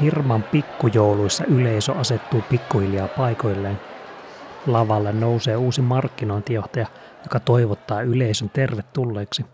Firman 0.00 0.42
pikkujouluissa 0.42 1.44
yleisö 1.44 1.92
asettuu 1.92 2.42
pikkuhiljaa 2.50 3.08
paikoilleen. 3.08 3.80
Lavalle 4.66 5.12
nousee 5.12 5.56
uusi 5.56 5.82
markkinointijohtaja, 5.82 6.86
joka 7.22 7.40
toivottaa 7.40 8.02
yleisön 8.02 8.50
tervetulleeksi. 8.50 9.44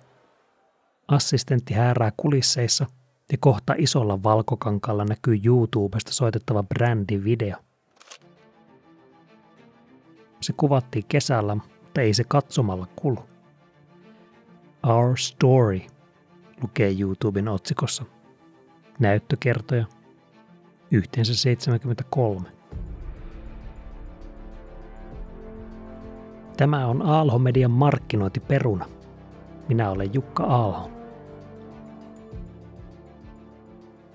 Assistentti 1.08 1.74
häärää 1.74 2.12
kulisseissa 2.16 2.86
ja 3.32 3.38
kohta 3.40 3.74
isolla 3.78 4.22
valkokankalla 4.22 5.04
näkyy 5.04 5.40
YouTubesta 5.44 6.12
soitettava 6.12 6.62
brändivideo. 6.62 7.56
Se 10.40 10.52
kuvattiin 10.56 11.04
kesällä, 11.08 11.54
mutta 11.54 12.00
ei 12.00 12.14
se 12.14 12.24
katsomalla 12.24 12.86
kulu. 12.96 13.18
Our 14.86 15.18
Story 15.18 15.80
lukee 16.62 16.96
YouTuben 17.00 17.48
otsikossa. 17.48 18.04
Näyttökertoja 18.98 19.86
yhteensä 20.94 21.34
73. 21.34 22.48
Tämä 26.56 26.86
on 26.86 27.02
Aalho 27.02 27.38
Median 27.38 27.70
markkinointiperuna. 27.70 28.86
Minä 29.68 29.90
olen 29.90 30.14
Jukka 30.14 30.44
Aalho. 30.44 30.90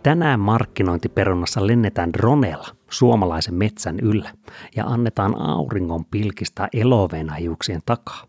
Tänään 0.03 0.39
markkinointiperunassa 0.39 1.67
lennetään 1.67 2.13
dronella 2.13 2.67
suomalaisen 2.89 3.53
metsän 3.55 3.99
yllä 4.01 4.31
ja 4.75 4.85
annetaan 4.85 5.41
auringon 5.41 6.05
pilkistää 6.05 6.67
elovenahiuksien 6.73 7.81
takaa. 7.85 8.23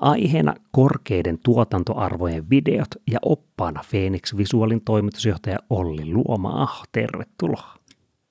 Aiheena 0.00 0.54
korkeiden 0.70 1.38
tuotantoarvojen 1.44 2.50
videot 2.50 2.88
ja 3.10 3.18
oppaana 3.22 3.80
Phoenix 3.90 4.36
Visualin 4.36 4.84
toimitusjohtaja 4.84 5.58
Olli 5.70 6.12
Luoma. 6.12 6.62
Ah, 6.62 6.82
tervetuloa. 6.92 7.74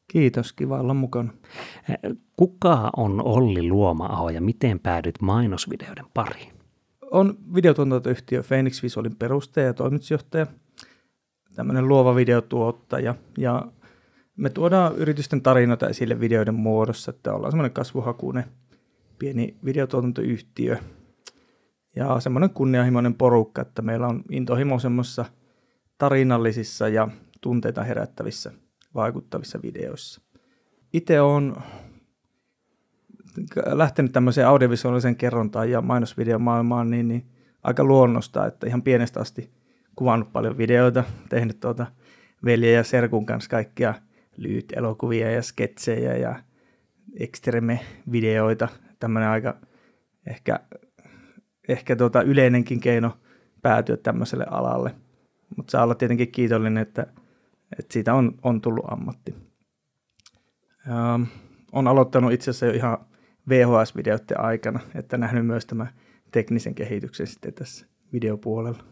Kiitos, 0.07 0.53
kiva 0.53 0.79
olla 0.79 0.93
mukana. 0.93 1.33
Kuka 2.35 2.91
on 2.97 3.21
Olli 3.25 3.69
Luoma 3.69 4.31
ja 4.31 4.41
miten 4.41 4.79
päädyt 4.79 5.21
mainosvideoiden 5.21 6.05
pariin? 6.13 6.53
On 7.11 7.37
videotuotantoyhtiö 7.55 8.43
Phoenix 8.43 8.83
Visualin 8.83 9.15
perustaja 9.15 9.65
ja 9.65 9.73
toimitusjohtaja, 9.73 10.47
tämmöinen 11.55 11.87
luova 11.87 12.15
videotuottaja 12.15 13.15
ja 13.37 13.67
me 14.37 14.49
tuodaan 14.49 14.95
yritysten 14.95 15.41
tarinoita 15.41 15.89
esille 15.89 16.19
videoiden 16.19 16.55
muodossa, 16.55 17.11
että 17.11 17.33
ollaan 17.33 17.51
semmoinen 17.51 17.73
kasvuhakuinen 17.73 18.45
pieni 19.19 19.55
videotuotantoyhtiö 19.65 20.77
ja 21.95 22.19
semmoinen 22.19 22.49
kunnianhimoinen 22.49 23.13
porukka, 23.13 23.61
että 23.61 23.81
meillä 23.81 24.07
on 24.07 24.23
intohimo 24.31 24.79
semmoisissa 24.79 25.25
tarinallisissa 25.97 26.87
ja 26.87 27.07
tunteita 27.41 27.83
herättävissä 27.83 28.51
vaikuttavissa 28.95 29.59
videoissa. 29.61 30.21
Itse 30.93 31.21
on 31.21 31.55
lähtenyt 33.65 34.11
tämmöiseen 34.11 34.47
audiovisuaalisen 34.47 35.15
kerrontaan 35.15 35.71
ja 35.71 35.81
mainosvideomaailmaan 35.81 36.89
niin, 36.89 37.07
niin 37.07 37.25
aika 37.63 37.83
luonnosta, 37.83 38.45
että 38.45 38.67
ihan 38.67 38.81
pienestä 38.81 39.19
asti 39.19 39.53
kuvannut 39.95 40.33
paljon 40.33 40.57
videoita, 40.57 41.03
tehnyt 41.29 41.59
tuota 41.59 41.85
veljen 42.45 42.73
ja 42.73 42.83
serkun 42.83 43.25
kanssa 43.25 43.49
kaikkia 43.49 43.93
lyhyt 44.37 44.73
elokuvia 44.75 45.31
ja 45.31 45.41
sketsejä 45.41 46.17
ja 46.17 46.35
extreme-videoita, 47.19 48.67
tämmöinen 48.99 49.29
aika 49.29 49.57
ehkä, 50.27 50.59
ehkä 51.67 51.95
tuota 51.95 52.21
yleinenkin 52.21 52.79
keino 52.79 53.17
päätyä 53.61 53.97
tämmöiselle 53.97 54.45
alalle. 54.51 54.95
Mutta 55.57 55.71
saa 55.71 55.83
olla 55.83 55.95
tietenkin 55.95 56.31
kiitollinen, 56.31 56.77
että, 56.77 57.07
että 57.79 57.93
siitä 57.93 58.13
on, 58.13 58.35
on 58.43 58.61
tullut 58.61 58.85
ammatti. 58.91 59.35
Ähm, 60.89 61.23
on 61.71 61.87
aloittanut 61.87 62.33
itse 62.33 62.51
asiassa 62.51 62.65
jo 62.65 62.71
ihan 62.71 62.97
VHS-videoiden 63.49 64.39
aikana, 64.39 64.79
että 64.95 65.17
nähnyt 65.17 65.45
myös 65.45 65.65
tämä 65.65 65.87
teknisen 66.31 66.75
kehityksen 66.75 67.27
sitten 67.27 67.53
tässä 67.53 67.85
videopuolella. 68.13 68.83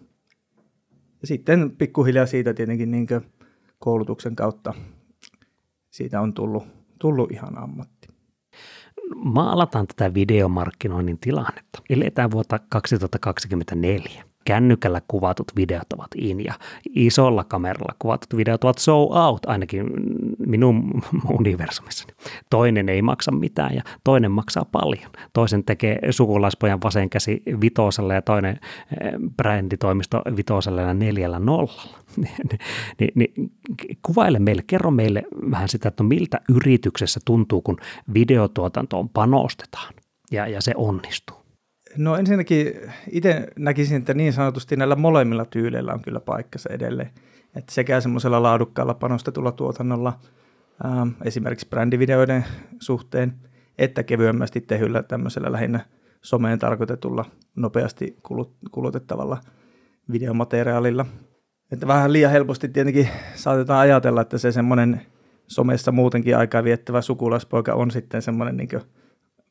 Ja 1.21 1.27
sitten 1.27 1.71
pikkuhiljaa 1.71 2.25
siitä 2.25 2.53
tietenkin 2.53 2.91
niin 2.91 3.07
koulutuksen 3.79 4.35
kautta 4.35 4.73
siitä 5.89 6.21
on 6.21 6.33
tullut, 6.33 6.67
tullut 6.99 7.31
ihan 7.31 7.57
ammatti. 7.57 7.92
Maalataan 9.15 9.87
tätä 9.87 10.13
videomarkkinoinnin 10.13 11.19
tilannetta. 11.19 11.81
Eletään 11.89 12.31
vuotta 12.31 12.59
2024 12.69 14.23
kännykällä 14.45 15.01
kuvatut 15.07 15.51
videot 15.55 15.93
ovat 15.93 16.07
in 16.15 16.43
ja 16.43 16.53
isolla 16.89 17.43
kameralla 17.43 17.95
kuvatut 17.99 18.37
videot 18.37 18.63
ovat 18.63 18.77
so 18.77 19.03
out, 19.03 19.45
ainakin 19.45 19.85
minun 20.47 21.01
universumissani. 21.39 22.13
Toinen 22.49 22.89
ei 22.89 23.01
maksa 23.01 23.31
mitään 23.31 23.75
ja 23.75 23.81
toinen 24.03 24.31
maksaa 24.31 24.65
paljon. 24.65 25.11
Toisen 25.33 25.63
tekee 25.63 25.99
sukulaispojan 26.09 26.79
vasen 26.83 27.09
käsi 27.09 27.43
vitosella 27.61 28.13
ja 28.13 28.21
toinen 28.21 28.59
eh, 29.01 29.13
bränditoimisto 29.37 30.21
vitosella 30.37 30.81
ja 30.81 30.93
neljällä 30.93 31.39
nollalla. 31.39 31.97
Ni, 32.99 33.07
ni, 33.15 33.33
kuvaile 34.01 34.39
meille, 34.39 34.63
kerro 34.67 34.91
meille 34.91 35.23
vähän 35.51 35.69
sitä, 35.69 35.87
että 35.87 36.03
no 36.03 36.07
miltä 36.07 36.41
yrityksessä 36.49 37.19
tuntuu, 37.25 37.61
kun 37.61 37.77
videotuotantoon 38.13 39.09
panostetaan 39.09 39.93
ja, 40.31 40.47
ja 40.47 40.61
se 40.61 40.73
onnistuu. 40.75 41.42
No 41.97 42.15
ensinnäkin 42.15 42.73
itse 43.11 43.47
näkisin, 43.59 43.97
että 43.97 44.13
niin 44.13 44.33
sanotusti 44.33 44.75
näillä 44.75 44.95
molemmilla 44.95 45.45
tyyleillä 45.45 45.93
on 45.93 46.01
kyllä 46.01 46.19
paikkansa 46.19 46.69
edelleen. 46.73 47.09
Että 47.55 47.73
sekä 47.73 48.01
semmoisella 48.01 48.43
laadukkaalla 48.43 48.93
panostetulla 48.93 49.51
tuotannolla, 49.51 50.19
ää, 50.83 51.07
esimerkiksi 51.23 51.67
brändivideoiden 51.69 52.45
suhteen, 52.79 53.33
että 53.77 54.03
kevyemmästi 54.03 54.61
tehyllä 54.61 55.03
tämmöisellä 55.03 55.51
lähinnä 55.51 55.79
someen 56.21 56.59
tarkoitetulla 56.59 57.25
nopeasti 57.55 58.17
kulutettavalla 58.71 59.37
videomateriaalilla. 60.11 61.05
Että 61.71 61.87
vähän 61.87 62.13
liian 62.13 62.31
helposti 62.31 62.67
tietenkin 62.67 63.09
saatetaan 63.35 63.79
ajatella, 63.79 64.21
että 64.21 64.37
se 64.37 64.51
semmoinen 64.51 65.01
somessa 65.47 65.91
muutenkin 65.91 66.37
aikaa 66.37 66.63
viettävä 66.63 67.01
sukulaispoika 67.01 67.73
on 67.73 67.91
sitten 67.91 68.21
semmoinen 68.21 68.57
niin 68.57 68.69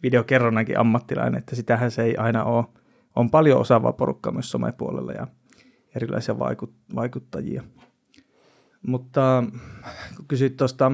videokerronnankin 0.03 0.79
ammattilainen, 0.79 1.39
että 1.39 1.57
sitähän 1.57 1.91
se 1.91 2.03
ei 2.03 2.17
aina 2.17 2.45
ole. 2.45 2.65
On 3.17 3.31
paljon 3.31 3.61
osaavaa 3.61 3.93
porukkaa 3.93 4.33
myös 4.33 4.51
somepuolella 4.51 5.13
ja 5.13 5.27
erilaisia 5.97 6.35
vaikut- 6.35 6.95
vaikuttajia. 6.95 7.63
Mutta 8.87 9.45
kun 10.17 10.25
kysyt 10.29 10.57
tuosta 10.57 10.93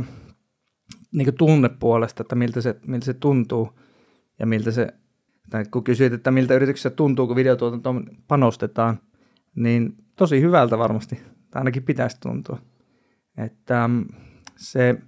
niin 1.12 1.34
tunnepuolesta, 1.34 2.22
että 2.22 2.34
miltä 2.34 2.60
se, 2.60 2.76
miltä 2.86 3.04
se 3.04 3.14
tuntuu 3.14 3.78
ja 4.38 4.46
miltä 4.46 4.70
se, 4.70 4.94
tai 5.50 5.64
kun 5.70 5.84
kysyit, 5.84 6.12
että 6.12 6.30
miltä 6.30 6.54
yrityksessä 6.54 6.90
tuntuu, 6.90 7.26
kun 7.26 7.36
videotuotantoon 7.36 8.06
panostetaan, 8.28 8.98
niin 9.54 9.96
tosi 10.16 10.40
hyvältä 10.40 10.78
varmasti, 10.78 11.16
tai 11.50 11.60
ainakin 11.60 11.82
pitäisi 11.82 12.20
tuntua. 12.20 12.58
Että 13.36 13.90
se 14.56 14.98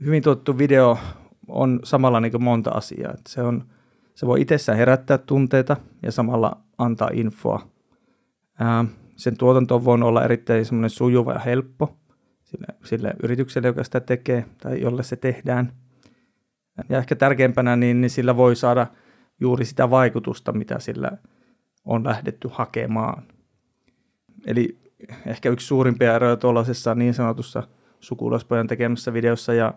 hyvin 0.00 0.22
tuotettu 0.22 0.58
video 0.58 0.98
on 1.48 1.80
samalla 1.84 2.20
niin 2.20 2.42
monta 2.42 2.70
asiaa. 2.70 3.12
Että 3.12 3.30
se, 3.30 3.42
on, 3.42 3.64
se 4.14 4.26
voi 4.26 4.40
itsessään 4.40 4.78
herättää 4.78 5.18
tunteita 5.18 5.76
ja 6.02 6.12
samalla 6.12 6.56
antaa 6.78 7.10
infoa. 7.12 7.68
Ää, 8.60 8.84
sen 9.16 9.36
tuotanto 9.36 9.84
voi 9.84 9.98
olla 10.02 10.24
erittäin 10.24 10.64
sujuva 10.88 11.32
ja 11.32 11.38
helppo 11.38 11.96
sille, 12.44 12.66
sille 12.84 13.14
yritykselle, 13.22 13.68
joka 13.68 13.84
sitä 13.84 14.00
tekee 14.00 14.44
tai 14.62 14.80
jolle 14.80 15.02
se 15.02 15.16
tehdään. 15.16 15.72
Ja 16.88 16.98
ehkä 16.98 17.16
tärkeimpänä, 17.16 17.76
niin, 17.76 18.00
niin 18.00 18.10
sillä 18.10 18.36
voi 18.36 18.56
saada 18.56 18.86
juuri 19.40 19.64
sitä 19.64 19.90
vaikutusta, 19.90 20.52
mitä 20.52 20.78
sillä 20.78 21.10
on 21.84 22.04
lähdetty 22.04 22.48
hakemaan. 22.52 23.22
Eli 24.46 24.78
ehkä 25.26 25.50
yksi 25.50 25.66
suurimpia 25.66 26.14
eroja 26.14 26.36
tuollaisessa 26.36 26.94
niin 26.94 27.14
sanotussa 27.14 27.62
sukulaispojan 28.00 28.66
tekemässä 28.66 29.12
videossa 29.12 29.54
ja 29.54 29.74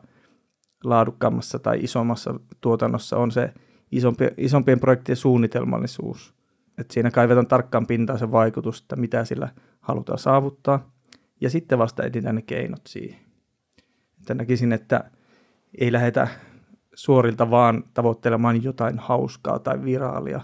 laadukkaammassa 0.83 1.59
tai 1.59 1.79
isommassa 1.81 2.39
tuotannossa 2.61 3.17
on 3.17 3.31
se 3.31 3.53
isompi, 3.91 4.27
isompien 4.37 4.79
projektien 4.79 5.15
suunnitelmallisuus. 5.15 6.33
Et 6.77 6.91
siinä 6.91 7.11
kaivetaan 7.11 7.47
tarkkaan 7.47 7.87
pintaan 7.87 8.19
se 8.19 8.31
vaikutus, 8.31 8.81
että 8.81 8.95
mitä 8.95 9.25
sillä 9.25 9.49
halutaan 9.79 10.19
saavuttaa, 10.19 10.91
ja 11.41 11.49
sitten 11.49 11.79
vasta 11.79 12.03
etsitään 12.03 12.35
ne 12.35 12.41
keinot 12.41 12.81
siihen. 12.87 13.19
Että 14.19 14.33
näkisin, 14.33 14.73
että 14.73 15.11
ei 15.77 15.91
lähdetä 15.91 16.27
suorilta 16.95 17.49
vaan 17.49 17.83
tavoittelemaan 17.93 18.63
jotain 18.63 18.99
hauskaa 18.99 19.59
tai 19.59 19.83
viraalia, 19.83 20.41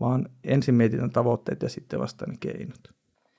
vaan 0.00 0.28
ensin 0.44 0.74
mietitään 0.74 1.10
tavoitteet 1.10 1.62
ja 1.62 1.68
sitten 1.68 2.00
vasta 2.00 2.26
ne 2.26 2.34
keinot. 2.40 2.80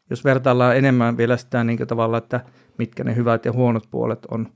Jos 0.10 0.26
vertaillaan 0.26 0.78
enemmän 0.78 1.18
vielä 1.18 1.38
sitä 1.38 1.64
niin 1.64 1.88
tavalla, 1.88 2.18
että 2.18 2.46
mitkä 2.78 3.04
ne 3.04 3.16
hyvät 3.16 3.46
ja 3.46 3.52
huonot 3.52 3.84
puolet 3.92 4.26
on 4.32 4.48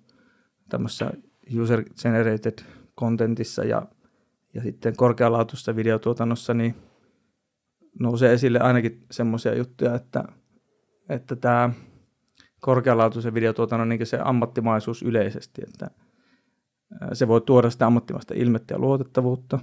tämmöisessä 0.69 1.11
user-generated 1.59 2.63
contentissa 2.99 3.63
ja, 3.63 3.87
ja 4.53 4.61
sitten 4.61 4.95
korkealaatuisessa 4.97 5.75
videotuotannossa, 5.75 6.53
niin 6.53 6.75
nousee 7.99 8.33
esille 8.33 8.59
ainakin 8.59 9.05
semmoisia 9.11 9.55
juttuja, 9.55 9.95
että, 9.95 10.23
että 11.09 11.35
tämä 11.35 11.69
korkealaatuisen 12.59 13.33
videotuotannon 13.33 13.89
niin 13.89 14.05
se 14.05 14.19
ammattimaisuus 14.23 15.03
yleisesti, 15.03 15.61
että 15.67 15.91
se 17.13 17.27
voi 17.27 17.41
tuoda 17.41 17.69
sitä 17.69 17.85
ammattimaista 17.85 18.33
ilmettä 18.33 18.73
ja 18.73 18.79
luotettavuutta, 18.79 19.59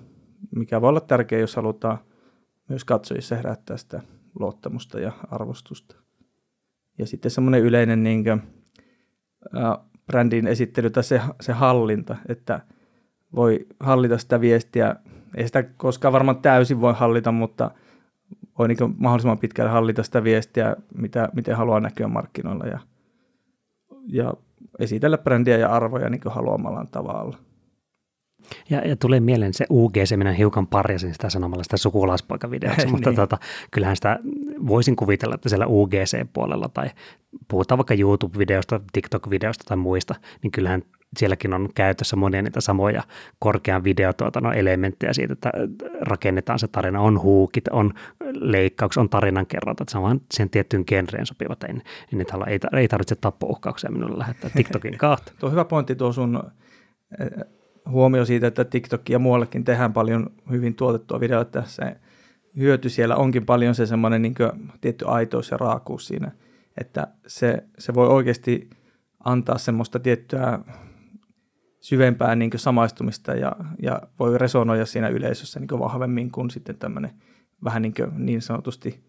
mikä 0.57 0.81
voi 0.81 0.89
olla 0.89 1.01
tärkeää, 1.01 1.41
jos 1.41 1.57
halutaan 1.57 1.99
myös 2.69 2.85
katsojissa 2.85 3.37
herättää 3.37 3.77
sitä 3.77 4.03
luottamusta 4.39 5.01
ja 5.01 5.13
arvostusta. 5.31 5.97
Ja 6.99 7.07
sitten 7.07 7.31
semmoinen 7.31 7.61
yleinen 7.61 8.03
niin 8.03 8.25
kuin, 8.25 8.43
brändin 10.11 10.47
esittely 10.47 10.91
tai 10.91 11.05
se, 11.05 11.21
se 11.41 11.53
hallinta, 11.53 12.17
että 12.29 12.61
voi 13.35 13.67
hallita 13.81 14.19
sitä 14.19 14.41
viestiä. 14.41 14.97
Ei 15.37 15.47
sitä 15.47 15.63
koskaan 15.63 16.13
varmaan 16.13 16.43
täysin 16.43 16.81
voi 16.81 16.95
hallita, 16.97 17.33
mutta 17.33 17.71
voi 18.59 18.69
niin 18.69 18.95
mahdollisimman 18.99 19.39
pitkälle 19.39 19.71
hallita 19.71 20.03
sitä 20.03 20.25
viestiä, 20.25 20.77
mitä, 20.95 21.29
miten 21.33 21.57
haluaa 21.57 21.81
näkyä 21.81 22.09
markkinoilla 22.09 22.67
ja, 22.67 22.79
ja 24.07 24.35
esitellä 24.79 25.19
brändiä 25.19 25.57
ja 25.57 25.69
arvoja 25.69 26.11
niin 26.11 26.21
haluamallaan 26.27 26.89
tavalla. 26.89 27.39
Ja, 28.71 28.89
ja 28.89 28.97
tulee 28.97 29.21
mieleen 29.21 29.55
se 29.55 29.67
UGC, 29.71 30.17
minä 30.17 30.33
hiukan 30.33 30.67
parjasin 30.67 31.13
sitä 31.13 31.31
sanomalla 31.31 31.63
sitä 31.63 31.77
sukulaispoikavideoksi, 31.77 32.87
mutta 32.87 33.11
niin. 33.11 33.17
tota, 33.17 33.39
kyllähän 33.71 33.97
sitä 33.97 34.19
voisin 34.67 34.97
kuvitella, 34.97 35.35
että 35.35 35.49
siellä 35.49 35.67
UGC-puolella 35.67 36.69
tai 36.75 36.91
puhutaan 37.49 37.79
vaikka 37.79 37.95
YouTube-videosta, 37.95 38.81
TikTok-videosta 38.93 39.65
tai 39.69 39.77
muista, 39.77 40.15
niin 40.43 40.51
kyllähän 40.51 40.83
sielläkin 41.17 41.55
on 41.55 41.69
käytössä 41.75 42.17
monia 42.17 42.43
niitä 42.43 42.61
samoja 42.61 43.03
korkean 43.39 43.85
videotuotannon 43.85 44.55
elementtejä 44.55 45.13
siitä, 45.13 45.33
että 45.33 45.51
rakennetaan 46.01 46.59
se 46.59 46.69
tarina, 46.69 47.01
on 47.01 47.23
huukit, 47.23 47.69
on 47.69 47.93
leikkaus, 48.33 48.99
on 48.99 49.09
tarinan 49.09 49.47
kerronta, 49.47 49.83
että 49.83 49.93
se 49.93 49.99
on 49.99 50.05
vaan 50.05 50.21
sen 50.35 50.51
tiettyyn 50.51 50.85
genreen 50.87 51.27
sopivat, 51.27 51.65
ei, 51.65 51.75
ei, 52.47 52.59
ei 52.77 52.89
tarvitse 52.89 53.17
tappouhkauksia 53.17 53.91
minulle 53.91 54.19
lähettää 54.19 54.51
TikTokin 54.51 54.99
kautta. 54.99 55.33
tuo 55.41 55.51
hyvä 55.51 55.65
pointti 55.65 55.95
tuo 55.95 56.13
sun 56.13 56.43
huomio 57.89 58.25
siitä, 58.25 58.47
että 58.47 58.65
TikTok 58.65 59.09
ja 59.09 59.19
muuallekin 59.19 59.65
tehdään 59.65 59.93
paljon 59.93 60.31
hyvin 60.51 60.75
tuotettua 60.75 61.21
videoita, 61.21 61.63
se 61.67 61.97
hyöty 62.57 62.89
siellä 62.89 63.17
onkin 63.17 63.47
paljon 63.47 63.75
se 63.75 63.87
semmoinen 63.87 64.23
niin 64.23 64.35
tietty 64.81 65.05
aitous 65.09 65.51
ja 65.51 65.57
raakuus 65.57 66.07
siinä, 66.07 66.33
että 66.81 67.07
se, 67.27 67.65
se 67.79 67.95
voi 67.95 68.09
oikeasti 68.09 68.71
antaa 69.25 69.59
semmoista 69.59 69.99
tiettyä 69.99 70.59
syvempää 71.81 72.37
niin 72.37 72.51
samaistumista 72.57 73.35
ja, 73.35 73.53
ja 73.83 74.03
voi 74.19 74.39
resonoida 74.39 74.87
siinä 74.87 75.09
yleisössä 75.09 75.61
niin 75.61 75.79
vahvemmin 75.79 76.31
kuin 76.31 76.51
sitten 76.51 76.77
tämmöinen 76.77 77.11
vähän 77.65 77.83
niin, 77.83 77.95
niin 78.17 78.43
sanotusti 78.43 79.05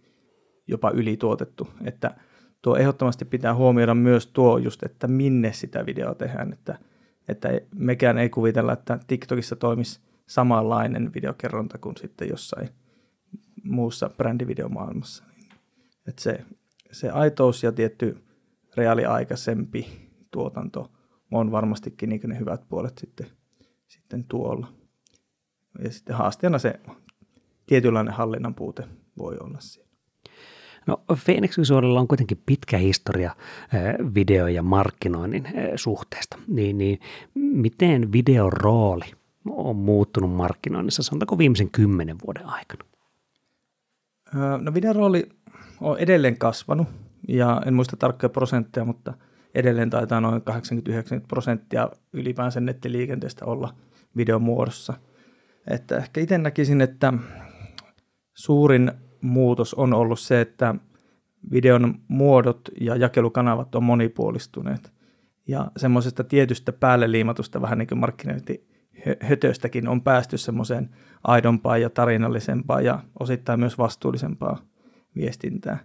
jopa 0.67 0.91
ylituotettu. 0.91 1.69
Että 1.85 2.15
tuo 2.61 2.75
ehdottomasti 2.75 3.25
pitää 3.25 3.55
huomioida 3.55 3.93
myös 3.93 4.27
tuo 4.27 4.57
just, 4.57 4.83
että 4.83 5.07
minne 5.07 5.53
sitä 5.53 5.85
videoa 5.85 6.15
tehdään, 6.15 6.53
että, 6.53 6.77
että 7.31 7.49
mekään 7.75 8.17
ei 8.17 8.29
kuvitella, 8.29 8.73
että 8.73 8.99
TikTokissa 9.07 9.55
toimisi 9.55 10.01
samanlainen 10.27 11.13
videokerronta 11.13 11.77
kuin 11.77 11.97
sitten 11.97 12.29
jossain 12.29 12.69
muussa 13.63 14.09
brändivideomaailmassa. 14.09 15.23
Että 16.07 16.21
se, 16.21 16.45
se 16.91 17.09
aitous 17.09 17.63
ja 17.63 17.71
tietty 17.71 18.17
reaaliaikaisempi 18.77 20.09
tuotanto 20.31 20.91
on 21.31 21.51
varmastikin 21.51 22.09
niin 22.09 22.21
ne 22.25 22.39
hyvät 22.39 22.69
puolet 22.69 22.97
sitten, 22.97 23.27
sitten 23.87 24.23
tuolla. 24.23 24.67
Ja 25.83 25.91
sitten 25.91 26.15
haasteena 26.15 26.59
se 26.59 26.79
tietynlainen 27.65 28.13
hallinnan 28.13 28.55
puute 28.55 28.87
voi 29.17 29.37
olla 29.39 29.59
siinä. 29.59 29.90
No 30.87 31.03
Phoenix 31.25 31.57
Visualilla 31.57 31.99
on 31.99 32.07
kuitenkin 32.07 32.41
pitkä 32.45 32.77
historia 32.77 33.35
video- 34.15 34.47
ja 34.47 34.63
markkinoinnin 34.63 35.47
suhteesta. 35.75 36.37
Niin, 36.47 36.77
niin 36.77 36.99
miten 37.35 38.11
videon 38.11 38.53
rooli 38.53 39.05
on 39.49 39.75
muuttunut 39.75 40.31
markkinoinnissa, 40.35 41.03
sanotaanko 41.03 41.37
viimeisen 41.37 41.69
kymmenen 41.69 42.17
vuoden 42.25 42.45
aikana? 42.45 42.83
No 44.61 44.73
videon 44.73 44.95
rooli 44.95 45.29
on 45.81 45.99
edelleen 45.99 46.37
kasvanut 46.37 46.87
ja 47.27 47.61
en 47.65 47.73
muista 47.73 47.97
tarkkoja 47.97 48.29
prosentteja, 48.29 48.85
mutta 48.85 49.13
edelleen 49.55 49.89
taitaa 49.89 50.21
noin 50.21 50.41
80-90 50.41 50.43
prosenttia 51.27 51.89
ylipäänsä 52.13 52.59
nettiliikenteestä 52.59 53.45
olla 53.45 53.73
videon 54.17 54.41
muodossa. 54.41 54.93
Että 55.67 55.97
ehkä 55.97 56.21
itse 56.21 56.37
näkisin, 56.37 56.81
että 56.81 57.13
suurin 58.33 58.91
muutos 59.21 59.73
on 59.73 59.93
ollut 59.93 60.19
se, 60.19 60.41
että 60.41 60.75
videon 61.51 61.95
muodot 62.07 62.61
ja 62.81 62.95
jakelukanavat 62.95 63.75
on 63.75 63.83
monipuolistuneet. 63.83 64.93
Ja 65.47 65.71
semmoisesta 65.77 66.23
tietystä 66.23 66.73
päälle 66.73 67.11
liimatusta 67.11 67.61
vähän 67.61 67.77
niin 67.77 67.87
kuin 67.87 67.99
markkinointihötöstäkin 67.99 69.87
on 69.87 70.01
päästy 70.01 70.37
semmoiseen 70.37 70.89
aidompaan 71.23 71.81
ja 71.81 71.89
tarinallisempaan 71.89 72.85
ja 72.85 72.99
osittain 73.19 73.59
myös 73.59 73.77
vastuullisempaan 73.77 74.57
viestintään. 75.15 75.79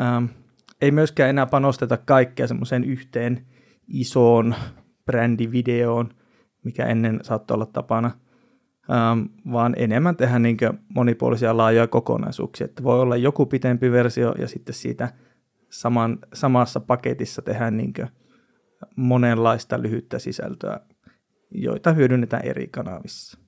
Ähm, 0.00 0.24
ei 0.80 0.90
myöskään 0.90 1.30
enää 1.30 1.46
panosteta 1.46 1.96
kaikkea 1.96 2.46
semmoiseen 2.46 2.84
yhteen 2.84 3.46
isoon 3.88 4.54
brändivideoon, 5.04 6.08
mikä 6.64 6.86
ennen 6.86 7.20
saattoi 7.22 7.54
olla 7.54 7.66
tapana– 7.66 8.10
ähm, 8.92 9.20
vaan 9.52 9.74
enemmän 9.76 10.16
tehdä 10.16 10.38
niin 10.38 10.56
monipuolisia 10.88 11.56
laajoja 11.56 11.86
kokonaisuuksia. 11.86 12.64
Että 12.64 12.82
voi 12.82 13.00
olla 13.00 13.16
joku 13.16 13.46
pitempi 13.46 13.92
versio 13.92 14.34
ja 14.38 14.48
sitten 14.48 14.74
siitä 14.74 15.12
saman, 15.70 16.18
samassa 16.34 16.80
paketissa 16.80 17.42
tehdään 17.42 17.76
niin 17.76 17.92
monenlaista 18.96 19.82
lyhyttä 19.82 20.18
sisältöä, 20.18 20.80
joita 21.50 21.92
hyödynnetään 21.92 22.44
eri 22.44 22.66
kanavissa. 22.66 23.38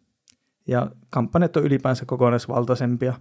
Ja 0.68 0.90
kampanjat 1.10 1.56
on 1.56 1.64
ylipäänsä 1.64 2.04
kokonaisvaltaisempia, 2.04 3.14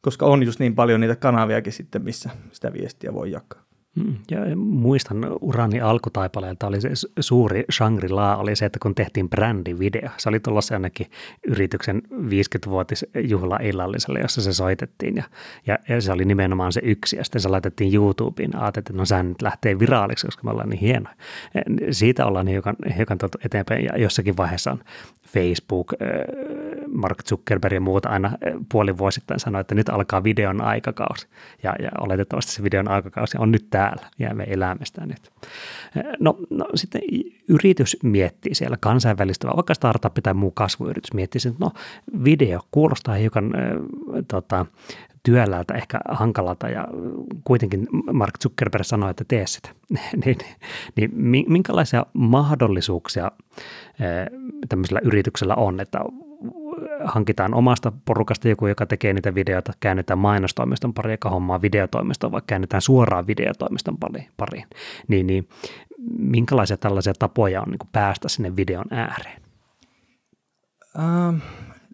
koska 0.00 0.26
on 0.26 0.42
just 0.42 0.60
niin 0.60 0.74
paljon 0.74 1.00
niitä 1.00 1.16
kanaviakin 1.16 1.72
sitten, 1.72 2.02
missä 2.02 2.30
sitä 2.52 2.72
viestiä 2.72 3.14
voi 3.14 3.30
jakaa. 3.30 3.69
Mm, 3.96 4.14
ja 4.30 4.56
muistan 4.56 5.16
urani 5.40 5.80
alkutaipaleelta 5.80 6.66
oli 6.66 6.80
se 6.80 6.90
suuri 7.20 7.64
Shangri-La, 7.72 8.36
oli 8.36 8.56
se, 8.56 8.66
että 8.66 8.78
kun 8.82 8.94
tehtiin 8.94 9.28
brändivideo, 9.28 10.10
se 10.16 10.28
oli 10.28 10.40
tulossa 10.40 10.74
ainakin 10.74 11.06
yrityksen 11.46 12.02
50-vuotis 12.12 13.06
juhlaillalliselle, 13.28 14.20
jossa 14.20 14.42
se 14.42 14.52
soitettiin 14.52 15.16
ja, 15.16 15.24
ja, 15.66 15.78
ja, 15.88 16.00
se 16.00 16.12
oli 16.12 16.24
nimenomaan 16.24 16.72
se 16.72 16.80
yksi 16.84 17.16
ja 17.16 17.24
sitten 17.24 17.40
se 17.40 17.48
laitettiin 17.48 17.94
YouTubeen, 17.94 18.56
ajateltiin, 18.56 18.92
että 18.92 19.00
no 19.00 19.04
sehän 19.04 19.28
nyt 19.28 19.42
lähtee 19.42 19.78
viraaliksi, 19.78 20.26
koska 20.26 20.42
me 20.44 20.50
ollaan 20.50 20.68
niin 20.68 20.80
hienoja. 20.80 21.16
Siitä 21.90 22.26
ollaan 22.26 22.46
hiukan, 22.46 22.76
hiukan 22.96 23.18
eteenpäin 23.44 23.84
ja 23.84 23.98
jossakin 23.98 24.36
vaiheessa 24.36 24.72
on 24.72 24.80
Facebook, 25.28 25.92
Mark 27.00 27.22
Zuckerberg 27.24 27.74
ja 27.74 27.80
muut 27.80 28.06
aina 28.06 28.32
puolivuosittain 28.72 29.40
sanoo, 29.40 29.60
että 29.60 29.74
nyt 29.74 29.88
alkaa 29.88 30.24
videon 30.24 30.60
aikakausi 30.60 31.26
ja, 31.62 31.74
ja 31.82 31.90
oletettavasti 32.00 32.52
se 32.52 32.62
videon 32.62 32.88
aikakausi 32.88 33.38
on 33.38 33.52
nyt 33.52 33.66
täällä 33.70 34.06
ja 34.18 34.34
me 34.34 34.44
elämme 34.48 34.86
sitä 34.86 35.06
nyt. 35.06 35.32
No, 36.20 36.36
no 36.50 36.66
sitten 36.74 37.02
yritys 37.48 37.96
miettii 38.02 38.54
siellä 38.54 38.76
kansainvälistä, 38.80 39.48
vaikka 39.56 39.74
startup 39.74 40.14
tai 40.22 40.34
muu 40.34 40.50
kasvuyritys 40.50 41.12
miettii, 41.12 41.40
että 41.46 41.64
no 41.64 41.70
video 42.24 42.60
kuulostaa 42.70 43.14
hiukan 43.14 43.44
äh, 43.56 43.62
tota, 44.28 44.66
työläältä, 45.22 45.74
ehkä 45.74 46.00
hankalalta 46.08 46.68
ja 46.68 46.88
kuitenkin 47.44 47.88
Mark 48.12 48.38
Zuckerberg 48.42 48.84
sanoi, 48.84 49.10
että 49.10 49.24
tee 49.28 49.46
sitä. 49.46 49.70
niin, 50.24 50.38
niin 50.96 51.12
minkälaisia 51.52 52.06
mahdollisuuksia 52.12 53.30
tämmöisellä 54.68 55.00
yrityksellä 55.04 55.54
on, 55.54 55.80
että 55.80 55.98
hankitaan 57.04 57.54
omasta 57.54 57.92
porukasta 58.04 58.48
joku, 58.48 58.66
joka 58.66 58.86
tekee 58.86 59.12
niitä 59.12 59.34
videoita, 59.34 59.72
käännetään 59.80 60.18
mainostoimiston 60.18 60.94
pari, 60.94 61.12
joka 61.12 61.30
hommaa 61.30 61.62
videotoimistoon, 61.62 62.32
vaikka 62.32 62.46
käännetään 62.46 62.82
suoraan 62.82 63.26
videotoimiston 63.26 63.98
pariin, 64.36 64.66
niin, 65.08 65.26
niin 65.26 65.48
minkälaisia 66.18 66.76
tällaisia 66.76 67.12
tapoja 67.18 67.60
on 67.60 67.68
niin 67.70 67.78
kuin 67.78 67.88
päästä 67.92 68.28
sinne 68.28 68.56
videon 68.56 68.84
ääreen? 68.90 69.42
Ähm, 70.98 71.36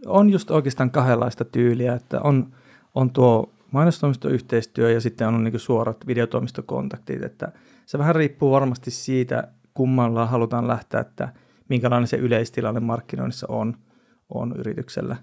on 0.06 0.30
just 0.30 0.50
oikeastaan 0.50 0.90
kahdenlaista 0.90 1.44
tyyliä, 1.44 1.94
että 1.94 2.20
on, 2.20 2.52
on 2.94 3.10
tuo 3.10 3.52
mainostoimistoyhteistyö 3.70 4.90
ja 4.90 5.00
sitten 5.00 5.28
on 5.28 5.44
niin 5.44 5.60
suorat 5.60 6.06
videotoimistokontaktit, 6.06 7.22
että 7.22 7.52
se 7.86 7.98
vähän 7.98 8.14
riippuu 8.14 8.50
varmasti 8.50 8.90
siitä, 8.90 9.48
kummalla 9.74 10.26
halutaan 10.26 10.68
lähteä, 10.68 11.00
että 11.00 11.28
minkälainen 11.68 12.08
se 12.08 12.16
yleistilanne 12.16 12.80
markkinoinnissa 12.80 13.46
on– 13.50 13.76
on 14.28 14.54
yrityksellä. 14.58 15.16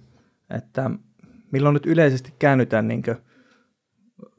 Että 0.50 0.92
milloin 1.52 1.74
nyt 1.74 1.86
yleisesti 1.86 2.34
käännytään 2.40 2.88
niin 2.88 3.04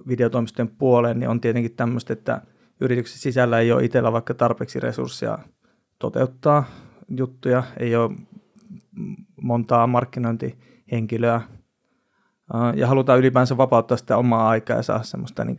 videotoimistojen 0.08 0.68
puoleen, 0.68 1.20
niin 1.20 1.28
on 1.28 1.40
tietenkin 1.40 1.76
tämmöistä, 1.76 2.12
että 2.12 2.42
yrityksen 2.80 3.18
sisällä 3.18 3.58
ei 3.58 3.72
ole 3.72 3.84
itsellä 3.84 4.12
vaikka 4.12 4.34
tarpeeksi 4.34 4.80
resursseja 4.80 5.38
toteuttaa 5.98 6.64
juttuja, 7.16 7.62
ei 7.78 7.96
ole 7.96 8.16
montaa 9.42 9.86
markkinointihenkilöä, 9.86 11.40
ja 12.76 12.86
halutaan 12.86 13.18
ylipäänsä 13.18 13.56
vapauttaa 13.56 13.96
sitä 13.96 14.16
omaa 14.16 14.48
aikaa 14.48 14.76
ja 14.76 14.82
saada 14.82 15.02
semmoista 15.02 15.44
niin 15.44 15.56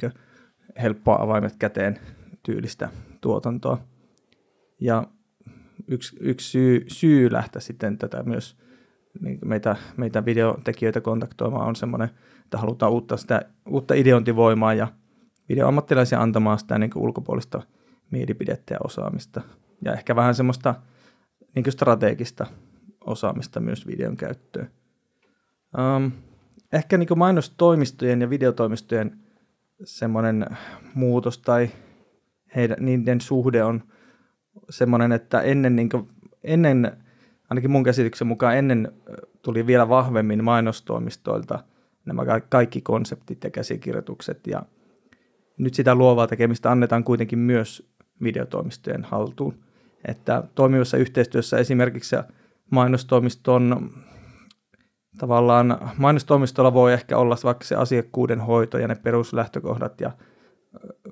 helppoa 0.82 1.22
avaimet 1.22 1.56
käteen 1.60 2.00
tyylistä 2.44 2.90
tuotantoa. 3.22 3.78
Ja 4.82 5.04
yksi, 5.88 6.18
yksi 6.20 6.50
syy, 6.50 6.86
syy 6.88 7.32
lähteä 7.32 7.60
sitten 7.60 7.98
tätä 7.98 8.24
myös 8.24 8.58
niin 9.22 9.40
meitä, 9.46 9.76
meitä 9.98 10.26
videotekijöitä 10.26 11.02
kontaktoimaan 11.02 11.68
on 11.68 11.76
semmoinen, 11.76 12.10
että 12.44 12.58
halutaan 12.58 12.92
uutta, 12.92 13.18
sitä, 13.18 13.42
uutta 13.70 13.94
ideointivoimaa 13.94 14.74
ja 14.74 14.88
videoammattilaisia 15.50 16.22
antamaan 16.22 16.60
sitä 16.60 16.78
niin 16.78 16.92
ulkopuolista 16.96 17.62
mielipidettä 18.12 18.74
ja 18.74 18.80
osaamista. 18.84 19.42
Ja 19.82 19.94
ehkä 19.94 20.16
vähän 20.16 20.36
semmoista 20.36 20.76
niin 21.56 21.72
strategista 21.72 22.46
osaamista 23.06 23.60
myös 23.60 23.88
videon 23.88 24.18
käyttöön. 24.18 24.70
Um, 25.78 26.12
ehkä 26.74 26.98
niin 26.98 27.18
mainostoimistojen 27.18 28.22
ja 28.22 28.30
videotoimistojen 28.30 29.20
semmoinen 29.84 30.46
muutos 30.94 31.38
tai 31.38 31.70
heidän, 32.56 32.78
niiden 32.80 33.22
suhde 33.22 33.64
on 33.64 33.84
semmoinen, 34.70 35.12
että 35.12 35.42
ennen, 35.42 35.76
niin 35.76 35.90
kuin, 35.90 36.08
ennen, 36.44 37.05
ainakin 37.50 37.72
mun 37.72 37.84
käsityksen 37.84 38.28
mukaan 38.28 38.58
ennen 38.58 38.92
tuli 39.42 39.68
vielä 39.68 39.90
vahvemmin 39.90 40.44
mainostoimistoilta 40.44 41.64
nämä 42.06 42.24
kaikki 42.50 42.82
konseptit 42.82 43.44
ja 43.44 43.50
käsikirjoitukset 43.50 44.48
ja 44.48 44.62
nyt 45.58 45.74
sitä 45.74 45.96
luovaa 45.96 46.28
tekemistä 46.28 46.72
annetaan 46.72 47.04
kuitenkin 47.04 47.40
myös 47.40 47.90
videotoimistojen 48.24 49.04
haltuun. 49.04 49.54
Että 50.08 50.44
toimivassa 50.56 50.98
yhteistyössä 50.98 51.58
esimerkiksi 51.58 52.16
mainostoimiston 52.72 53.90
tavallaan 55.18 55.80
mainostoimistolla 55.98 56.74
voi 56.74 56.94
ehkä 56.94 57.18
olla 57.18 57.36
vaikka 57.44 57.66
se 57.66 57.76
asiakkuuden 57.76 58.42
hoito 58.42 58.78
ja 58.78 58.88
ne 58.88 58.96
peruslähtökohdat 58.96 60.02
ja 60.02 60.12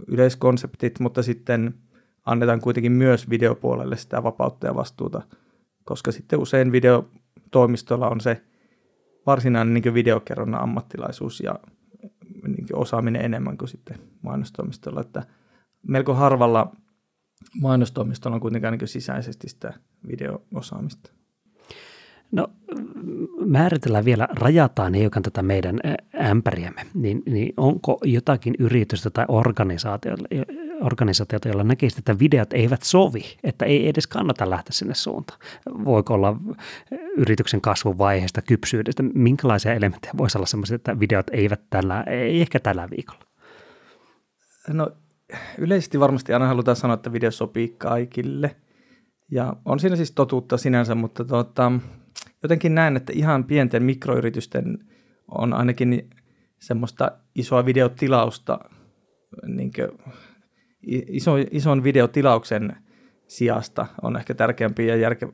yleiskonseptit, 0.07 0.99
mutta 0.99 1.23
sitten 1.23 1.73
annetaan 2.25 2.61
kuitenkin 2.61 2.91
myös 2.91 3.29
videopuolelle 3.29 3.97
sitä 3.97 4.23
vapautta 4.23 4.67
ja 4.67 4.75
vastuuta, 4.75 5.21
koska 5.83 6.11
sitten 6.11 6.39
usein 6.39 6.71
videotoimistolla 6.71 8.09
on 8.09 8.21
se 8.21 8.41
varsinainen 9.25 9.73
niin 9.73 9.93
videokerronnan 9.93 10.61
ammattilaisuus 10.61 11.39
ja 11.39 11.59
niin 12.47 12.67
osaaminen 12.73 13.25
enemmän 13.25 13.57
kuin 13.57 13.69
sitten 13.69 13.97
mainostoimistolla, 14.21 15.01
että 15.01 15.23
melko 15.87 16.13
harvalla 16.13 16.75
mainostoimistolla 17.61 18.35
on 18.35 18.41
kuitenkaan 18.41 18.77
niin 18.77 18.87
sisäisesti 18.87 19.49
sitä 19.49 19.73
videoosaamista. 20.07 21.11
No 22.31 22.47
määritellään 23.45 24.05
vielä, 24.05 24.27
rajataan 24.31 24.93
hiukan 24.93 25.23
tätä 25.23 25.41
meidän 25.43 25.79
ämpäriämme, 26.21 26.81
niin, 26.93 27.23
niin 27.25 27.53
onko 27.57 27.99
jotakin 28.03 28.55
yritystä 28.59 29.09
tai 29.09 29.25
organisaatiota, 29.27 30.23
organisaatiota, 30.83 31.47
jolla 31.47 31.63
näkisi, 31.63 31.95
että 31.99 32.19
videot 32.19 32.53
eivät 32.53 32.83
sovi, 32.83 33.23
että 33.43 33.65
ei 33.65 33.89
edes 33.89 34.07
kannata 34.07 34.49
lähteä 34.49 34.71
sinne 34.71 34.93
suuntaan? 34.93 35.39
Voiko 35.85 36.13
olla 36.13 36.37
yrityksen 37.17 37.61
kasvuvaiheesta, 37.61 38.41
kypsyydestä, 38.41 39.03
minkälaisia 39.13 39.73
elementtejä 39.73 40.13
voisi 40.17 40.37
olla 40.37 40.45
sellaisia, 40.45 40.75
että 40.75 40.99
videot 40.99 41.27
eivät 41.31 41.61
tällä, 41.69 42.03
ei 42.03 42.41
ehkä 42.41 42.59
tällä 42.59 42.87
viikolla? 42.89 43.25
No 44.67 44.91
yleisesti 45.57 45.99
varmasti 45.99 46.33
aina 46.33 46.47
halutaan 46.47 46.75
sanoa, 46.75 46.93
että 46.93 47.13
video 47.13 47.31
sopii 47.31 47.75
kaikille. 47.77 48.55
Ja 49.31 49.55
on 49.65 49.79
siinä 49.79 49.95
siis 49.95 50.11
totuutta 50.11 50.57
sinänsä, 50.57 50.95
mutta 50.95 51.25
tuota, 51.25 51.71
jotenkin 52.43 52.75
näen, 52.75 52.97
että 52.97 53.13
ihan 53.15 53.43
pienten 53.43 53.83
mikroyritysten 53.83 54.79
on 55.27 55.53
ainakin 55.53 56.09
semmoista 56.59 57.11
isoa 57.35 57.65
videotilausta, 57.65 58.59
niin 59.47 59.71
iso, 60.87 61.31
ison 61.51 61.83
videotilauksen 61.83 62.75
sijasta 63.27 63.85
on 64.01 64.17
ehkä 64.17 64.33
tärkeämpi 64.33 64.87
ja 64.87 64.95
järke, 64.95 65.27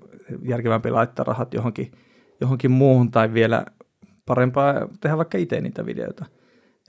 järkevämpi 0.43 0.91
laittaa 0.91 1.23
rahat 1.23 1.53
johonkin, 1.53 1.91
johonkin 2.41 2.71
muuhun 2.71 3.11
tai 3.11 3.33
vielä 3.33 3.65
parempaa 4.25 4.73
tehdä 5.01 5.17
vaikka 5.17 5.37
itse 5.37 5.61
niitä 5.61 5.85
videoita. 5.85 6.25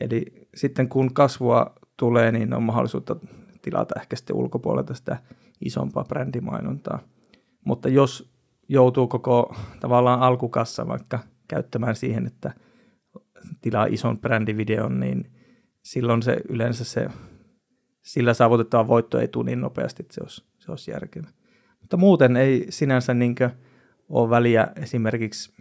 Eli 0.01 0.49
sitten 0.55 0.89
kun 0.89 1.15
kasvua 1.15 1.75
tulee, 1.97 2.33
niin 2.33 2.55
on 2.55 2.63
mahdollisuutta 2.63 3.17
tilata 3.63 4.01
ehkä 4.01 4.17
sitten 4.17 4.37
ulkopuolelta 4.37 4.95
sitä 4.95 5.17
isompaa 5.65 6.05
brändimainontaa. 6.05 6.99
Mutta 7.65 7.89
jos 7.89 8.31
joutuu 8.69 9.09
koko 9.09 9.57
tavallaan 9.81 10.21
alkukassa 10.21 10.89
vaikka 10.89 11.19
käyttämään 11.49 11.97
siihen, 11.97 12.27
että 12.27 12.53
tilaa 13.61 13.87
ison 13.87 14.19
brändivideon, 14.19 15.01
niin 15.01 15.31
silloin 15.83 16.23
se 16.23 16.37
yleensä 16.49 16.85
se, 16.85 17.09
sillä 18.03 18.35
saavutettava 18.35 18.89
voitto 18.89 19.21
ei 19.21 19.29
tule 19.29 19.45
niin 19.45 19.61
nopeasti, 19.61 20.03
että 20.03 20.15
se 20.15 20.21
olisi, 20.23 20.45
se 20.59 20.71
olisi 20.71 20.91
järkevä. 20.91 21.29
Mutta 21.81 21.97
muuten 21.97 22.37
ei 22.37 22.67
sinänsä 22.69 23.15
niin 23.15 23.35
ole 24.09 24.31
väliä 24.31 24.69
esimerkiksi 24.77 25.53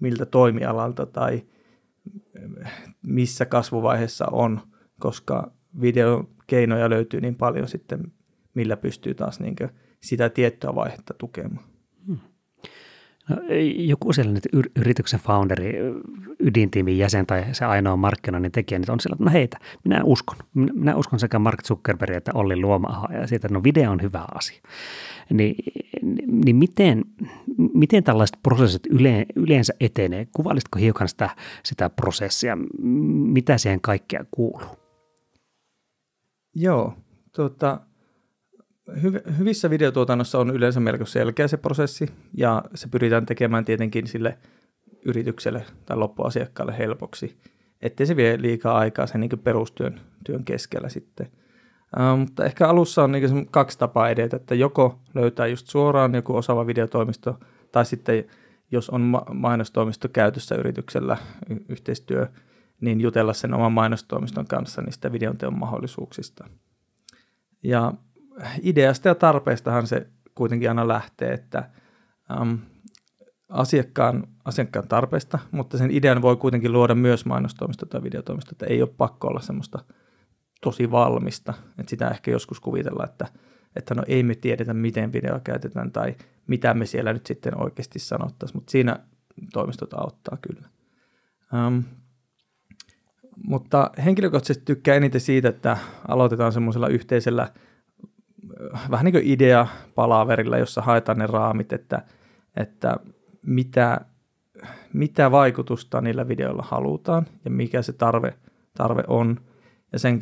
miltä 0.00 0.26
toimialalta 0.26 1.06
tai 1.06 1.42
missä 3.02 3.46
kasvuvaiheessa 3.46 4.26
on, 4.32 4.60
koska 5.00 5.52
videokeinoja 5.80 6.90
löytyy 6.90 7.20
niin 7.20 7.36
paljon 7.36 7.68
sitten, 7.68 8.12
millä 8.54 8.76
pystyy 8.76 9.14
taas 9.14 9.40
niin 9.40 9.56
sitä 10.00 10.28
tiettyä 10.28 10.74
vaihetta 10.74 11.14
tukemaan. 11.18 11.77
No, 13.28 13.36
joku 13.76 14.12
sellainen 14.12 14.42
yrityksen 14.76 15.20
founderi, 15.20 15.72
ydintiimin 16.40 16.98
jäsen 16.98 17.26
tai 17.26 17.44
se 17.52 17.64
ainoa 17.64 17.96
markkinoinnin 17.96 18.52
tekijä, 18.52 18.78
niin 18.78 18.90
on 18.90 19.00
sillä, 19.00 19.14
että 19.14 19.24
no 19.24 19.30
heitä, 19.30 19.58
minä 19.84 20.00
uskon. 20.04 20.36
Minä 20.54 20.96
uskon 20.96 21.18
sekä 21.18 21.38
Mark 21.38 21.62
Zuckerberg 21.62 22.14
että 22.14 22.30
Olli 22.34 22.60
Luomaha 22.60 23.08
ja 23.12 23.26
siitä, 23.26 23.46
että 23.46 23.54
no 23.54 23.64
video 23.64 23.90
on 23.90 24.02
hyvä 24.02 24.24
asia. 24.34 24.60
Niin, 25.32 25.56
niin 26.26 26.56
miten, 26.56 27.04
miten 27.74 28.04
tällaiset 28.04 28.38
prosessit 28.42 28.86
yle, 28.86 29.26
yleensä 29.36 29.74
etenee? 29.80 30.26
Kuvailitko 30.36 30.78
hiukan 30.78 31.08
sitä, 31.08 31.30
sitä 31.64 31.90
prosessia? 31.90 32.58
Mitä 33.32 33.58
siihen 33.58 33.80
kaikkea 33.80 34.24
kuuluu? 34.30 34.78
Joo, 36.54 36.94
hy- 37.38 37.88
hyvissä 39.38 39.70
videotuotannossa 39.70 40.38
on 40.38 40.50
yleensä 40.50 40.80
melko 40.80 41.06
selkeä 41.06 41.48
se 41.48 41.56
prosessi, 41.56 42.08
ja 42.34 42.62
se 42.74 42.88
pyritään 42.88 43.26
tekemään 43.26 43.64
tietenkin 43.64 44.06
sille 44.06 44.38
yritykselle 45.04 45.66
tai 45.86 45.96
loppuasiakkaalle 45.96 46.78
helpoksi, 46.78 47.38
ettei 47.82 48.06
se 48.06 48.16
vie 48.16 48.42
liikaa 48.42 48.78
aikaa 48.78 49.06
sen 49.06 49.20
niin 49.20 49.38
perustyön 49.44 50.00
työn 50.24 50.44
keskellä 50.44 50.88
sitten. 50.88 51.26
Uh, 51.96 52.18
mutta 52.18 52.44
ehkä 52.44 52.68
alussa 52.68 53.04
on 53.04 53.12
niin 53.12 53.46
kaksi 53.50 53.78
tapaa 53.78 54.10
edetä, 54.10 54.36
että 54.36 54.54
joko 54.54 54.98
löytää 55.14 55.46
just 55.46 55.66
suoraan 55.66 56.14
joku 56.14 56.36
osaava 56.36 56.66
videotoimisto, 56.66 57.38
tai 57.72 57.84
sitten 57.84 58.24
jos 58.70 58.90
on 58.90 59.00
ma- 59.00 59.26
mainostoimisto 59.32 60.08
käytössä 60.08 60.54
yrityksellä 60.54 61.16
y- 61.50 61.64
yhteistyö, 61.68 62.26
niin 62.80 63.00
jutella 63.00 63.32
sen 63.32 63.54
oman 63.54 63.72
mainostoimiston 63.72 64.46
kanssa 64.46 64.82
niistä 64.82 65.12
videonteon 65.12 65.58
mahdollisuuksista. 65.58 66.48
Ja 67.62 67.92
ideasta 68.62 69.08
ja 69.08 69.14
tarpeestahan 69.14 69.86
se 69.86 70.06
kuitenkin 70.34 70.68
aina 70.68 70.88
lähtee, 70.88 71.32
että 71.32 71.70
um, 72.40 72.58
asiakkaan, 73.48 74.26
asiakkaan 74.44 74.88
tarpeesta, 74.88 75.38
mutta 75.50 75.78
sen 75.78 75.90
idean 75.90 76.22
voi 76.22 76.36
kuitenkin 76.36 76.72
luoda 76.72 76.94
myös 76.94 77.26
mainostoimisto 77.26 77.86
tai 77.86 78.02
videotoimisto, 78.02 78.50
että 78.52 78.66
ei 78.66 78.82
ole 78.82 78.90
pakko 78.96 79.28
olla 79.28 79.40
semmoista 79.40 79.78
tosi 80.60 80.90
valmista. 80.90 81.54
Että 81.78 81.90
sitä 81.90 82.08
ehkä 82.08 82.30
joskus 82.30 82.60
kuvitella, 82.60 83.04
että, 83.04 83.26
että 83.76 83.94
no 83.94 84.02
ei 84.06 84.22
me 84.22 84.34
tiedetä, 84.34 84.74
miten 84.74 85.12
video 85.12 85.40
käytetään 85.44 85.92
tai 85.92 86.16
mitä 86.46 86.74
me 86.74 86.86
siellä 86.86 87.12
nyt 87.12 87.26
sitten 87.26 87.62
oikeasti 87.62 87.98
sanottaisiin, 87.98 88.56
mutta 88.56 88.70
siinä 88.70 88.98
toimistot 89.52 89.94
auttaa 89.94 90.38
kyllä. 90.42 90.68
Um, 91.66 91.84
mutta 93.44 93.90
henkilökohtaisesti 94.04 94.64
tykkään 94.64 94.96
eniten 94.96 95.20
siitä, 95.20 95.48
että 95.48 95.76
aloitetaan 96.08 96.52
semmoisella 96.52 96.88
yhteisellä 96.88 97.52
vähän 98.90 99.04
niin 99.04 99.12
kuin 99.12 99.26
idea 99.26 99.66
palaverilla, 99.94 100.58
jossa 100.58 100.82
haetaan 100.82 101.18
ne 101.18 101.26
raamit, 101.26 101.72
että, 101.72 102.02
että 102.56 102.96
mitä, 103.42 104.00
mitä 104.92 105.30
vaikutusta 105.30 106.00
niillä 106.00 106.28
videoilla 106.28 106.64
halutaan 106.68 107.26
ja 107.44 107.50
mikä 107.50 107.82
se 107.82 107.92
tarve, 107.92 108.34
tarve 108.74 109.02
on. 109.06 109.40
Ja 109.92 109.98
sen 109.98 110.18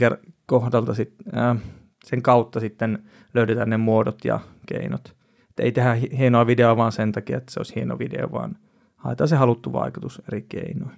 kohdalta 0.47 0.95
sit, 0.95 1.14
äh, 1.37 1.57
sen 2.05 2.23
kautta 2.23 2.61
sitten 2.61 2.99
löydetään 3.35 3.71
ne 3.71 3.76
muodot 3.76 4.25
ja 4.25 4.40
keinot. 4.66 5.16
Että 5.50 5.62
ei 5.62 5.73
tehdä 5.73 5.95
hienoa 5.95 6.47
videoa 6.47 6.76
vaan 6.76 6.93
sen 6.93 7.12
takia, 7.12 7.37
että 7.37 7.52
se 7.52 7.61
olisi 7.61 7.75
hieno 7.75 7.99
video, 7.99 8.33
vaan 8.33 8.57
haetaan 8.97 9.28
se 9.28 9.37
haluttu 9.37 9.73
vaikutus 9.73 10.23
eri 10.28 10.43
keinoin. 10.43 10.97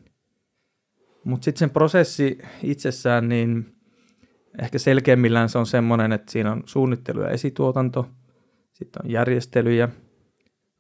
Mutta 1.25 1.45
sitten 1.45 1.59
sen 1.59 1.71
prosessi 1.71 2.39
itsessään, 2.63 3.29
niin 3.29 3.78
ehkä 4.63 4.79
selkeimmillään 4.79 5.49
se 5.49 5.59
on 5.59 5.67
semmoinen, 5.67 6.13
että 6.13 6.33
siinä 6.33 6.53
on 6.53 6.63
suunnittelu 6.67 7.21
ja 7.21 7.29
esituotanto, 7.29 8.09
sitten 8.73 9.03
on 9.05 9.11
järjestelyjä, 9.11 9.89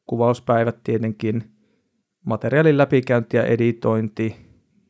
kuvauspäivät 0.06 0.82
tietenkin, 0.85 1.52
materiaalin 2.26 2.78
läpikäynti 2.78 3.37
ja 3.37 3.44
editointi, 3.44 4.37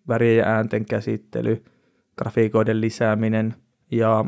värien 0.09 0.37
ja 0.37 0.47
äänten 0.47 0.85
käsittely, 0.85 1.65
grafiikoiden 2.17 2.81
lisääminen 2.81 3.55
ja 3.91 4.25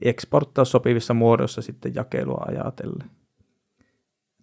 eksporttaa 0.00 0.64
sopivissa 0.64 1.14
muodoissa 1.14 1.62
sitten 1.62 1.94
jakelua 1.94 2.44
ajatellen. 2.48 3.10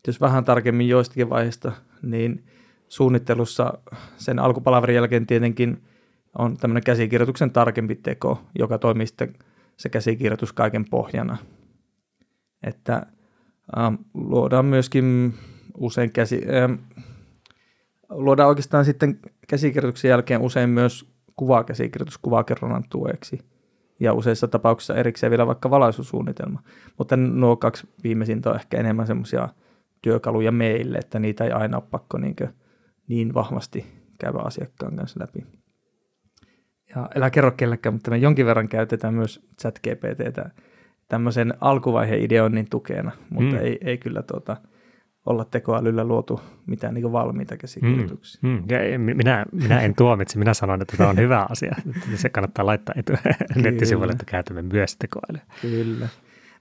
Jos 0.08 0.22
vähän 0.22 0.46
tarkemmin 0.46 0.90
joistakin 0.90 1.30
vaiheista, 1.30 1.72
niin 2.02 2.46
suunnittelussa 2.88 3.74
sen 4.18 4.40
alkupalaverin 4.40 4.96
jälkeen 4.96 5.28
tietenkin 5.28 5.84
on 6.38 6.58
tämmöinen 6.58 6.84
käsikirjoituksen 6.84 7.52
tarkempi 7.52 7.96
teko, 7.96 8.42
joka 8.60 8.78
toimii 8.78 9.08
sitten 9.08 9.34
se 9.78 9.90
käsikirjoitus 9.90 10.54
kaiken 10.54 10.86
pohjana. 10.90 11.38
Että 12.64 13.06
ähm, 13.78 13.96
luodaan 14.14 14.66
myöskin 14.66 15.34
usein 15.78 16.12
käsi, 16.12 16.42
ähm, 16.56 16.74
luodaan 18.10 18.50
oikeastaan 18.50 18.86
sitten 18.86 19.20
käsikirjoituksen 19.48 20.10
jälkeen 20.10 20.42
usein 20.42 20.70
myös 20.70 21.12
kuvakäsikirjoitus 21.36 22.18
kuvakerronnan 22.18 22.84
tueksi 22.90 23.40
ja 24.00 24.14
useissa 24.14 24.48
tapauksissa 24.48 24.96
erikseen 24.96 25.30
vielä 25.30 25.48
vaikka 25.48 25.70
valaisusuunnitelma. 25.70 26.64
Mutta 26.98 27.18
nuo 27.18 27.56
kaksi 27.56 27.88
viimeisintä 28.04 28.50
on 28.50 28.56
ehkä 28.56 28.78
enemmän 28.78 29.08
semmoisia 29.08 29.50
työkaluja 30.02 30.52
meille, 30.52 30.98
että 30.98 31.20
niitä 31.20 31.44
ei 31.44 31.52
aina 31.52 31.78
ole 31.78 31.88
pakko 31.92 32.18
niin, 32.18 32.36
niin 33.08 33.34
vahvasti 33.34 33.86
käydä 34.20 34.38
asiakkaan 34.38 34.96
kanssa 34.96 35.20
läpi. 35.20 35.61
Ja 36.96 37.10
älä 37.16 37.30
kerro 37.30 37.52
kellekään, 37.52 37.94
mutta 37.94 38.12
me 38.12 38.18
jonkin 38.18 38.46
verran 38.46 38.68
käytetään 38.68 39.14
myös 39.14 39.48
chat 39.62 39.80
GPTtä 39.80 40.50
tämmöisen 41.08 41.54
alkuvaiheen 41.62 42.22
ideoinnin 42.22 42.70
tukena, 42.70 43.12
mutta 43.30 43.56
mm. 43.56 43.62
ei, 43.62 43.78
ei 43.82 43.98
kyllä 43.98 44.22
tuota, 44.22 44.58
olla 45.26 45.46
tekoälyllä 45.46 46.04
luotu 46.04 46.42
mitään 46.66 46.94
niin 46.94 47.12
valmiita 47.12 47.58
käsikirjoituksia. 47.58 48.40
Mm, 48.42 48.50
mm. 48.50 48.64
Ja 48.70 49.00
minä, 49.00 49.46
minä 49.52 49.82
en 49.82 49.96
tuomitse, 49.96 50.40
minä 50.40 50.54
sanon, 50.54 50.82
että 50.82 50.98
tämä 50.98 51.10
on 51.10 51.18
hyvä 51.18 51.48
asia. 51.50 51.76
Se 52.16 52.30
kannattaa 52.30 52.66
laittaa 52.66 52.96
etu- 52.98 53.14
nettisivuille, 53.56 54.12
että 54.12 54.26
käytämme 54.26 54.62
myös 54.62 54.96
tekoälyä. 54.96 55.42
Kyllä. 55.62 56.08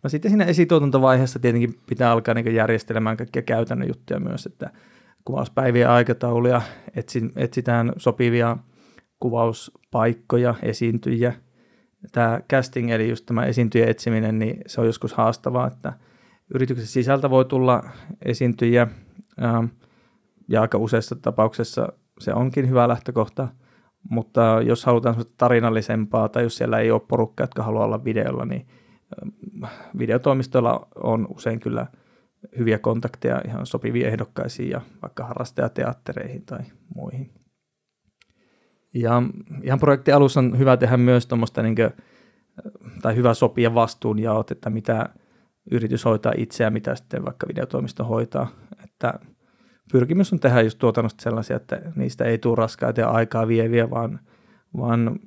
No 0.02 0.10
sitten 0.10 0.30
siinä 0.30 0.44
esituotantovaiheessa 0.44 1.38
tietenkin 1.38 1.78
pitää 1.88 2.12
alkaa 2.12 2.34
niin 2.34 2.54
järjestelemään 2.54 3.16
kaikkia 3.16 3.42
käytännön 3.42 3.88
juttuja 3.88 4.20
myös, 4.20 4.46
että 4.46 4.70
kuvauspäivien 5.24 5.88
aikatauluja, 5.88 6.62
etsitään 7.36 7.92
sopivia 7.96 8.56
kuvauspaikkoja, 9.20 10.54
esiintyjiä. 10.62 11.32
Tämä 12.12 12.40
casting, 12.50 12.90
eli 12.90 13.08
just 13.08 13.26
tämä 13.26 13.44
esiintyjä 13.44 13.86
etsiminen, 13.86 14.38
niin 14.38 14.60
se 14.66 14.80
on 14.80 14.86
joskus 14.86 15.12
haastavaa, 15.12 15.66
että– 15.66 15.92
yrityksen 16.54 16.86
sisältä 16.86 17.30
voi 17.30 17.44
tulla 17.44 17.82
esiintyjiä 18.22 18.88
ähm, 19.42 19.64
ja 20.48 20.60
aika 20.60 20.78
useissa 20.78 21.16
tapauksessa 21.16 21.92
se 22.18 22.34
onkin 22.34 22.68
hyvä 22.68 22.88
lähtökohta, 22.88 23.48
mutta 24.10 24.40
jos 24.66 24.84
halutaan 24.84 25.24
tarinallisempaa 25.36 26.28
tai 26.28 26.42
jos 26.42 26.56
siellä 26.56 26.78
ei 26.78 26.90
ole 26.90 27.00
porukkaa, 27.08 27.44
jotka 27.44 27.62
haluaa 27.62 27.84
olla 27.84 28.04
videolla, 28.04 28.44
niin 28.44 28.66
ähm, 29.22 29.64
videotoimistoilla 29.98 30.88
on 30.94 31.26
usein 31.36 31.60
kyllä 31.60 31.86
hyviä 32.58 32.78
kontakteja 32.78 33.42
ihan 33.46 33.66
sopivia 33.66 34.08
ehdokkaisiin 34.08 34.70
ja 34.70 34.80
vaikka 35.02 35.24
harrastajateattereihin 35.24 36.42
tai 36.46 36.60
muihin. 36.94 37.39
Ja 38.94 39.22
ihan 39.62 39.80
projektin 39.80 40.14
alussa 40.14 40.40
on 40.40 40.58
hyvä 40.58 40.76
tehdä 40.76 40.96
myös 40.96 41.26
tuommoista, 41.26 41.62
niin 41.62 41.76
tai 43.02 43.16
hyvä 43.16 43.34
sopia 43.34 43.74
vastuunjaot, 43.74 44.50
että 44.50 44.70
mitä 44.70 45.08
yritys 45.70 46.04
hoitaa 46.04 46.32
itseä, 46.36 46.70
mitä 46.70 46.94
sitten 46.94 47.24
vaikka 47.24 47.48
videotoimisto 47.48 48.04
hoitaa. 48.04 48.48
Että 48.84 49.14
pyrkimys 49.92 50.32
on 50.32 50.40
tehdä 50.40 50.60
just 50.60 50.78
tuotannosta 50.78 51.22
sellaisia, 51.22 51.56
että 51.56 51.82
niistä 51.96 52.24
ei 52.24 52.38
tule 52.38 52.56
raskaita 52.56 53.00
ja 53.00 53.10
aikaa 53.10 53.48
vieviä, 53.48 53.90
vaan, 53.90 54.20
vaan 54.76 55.20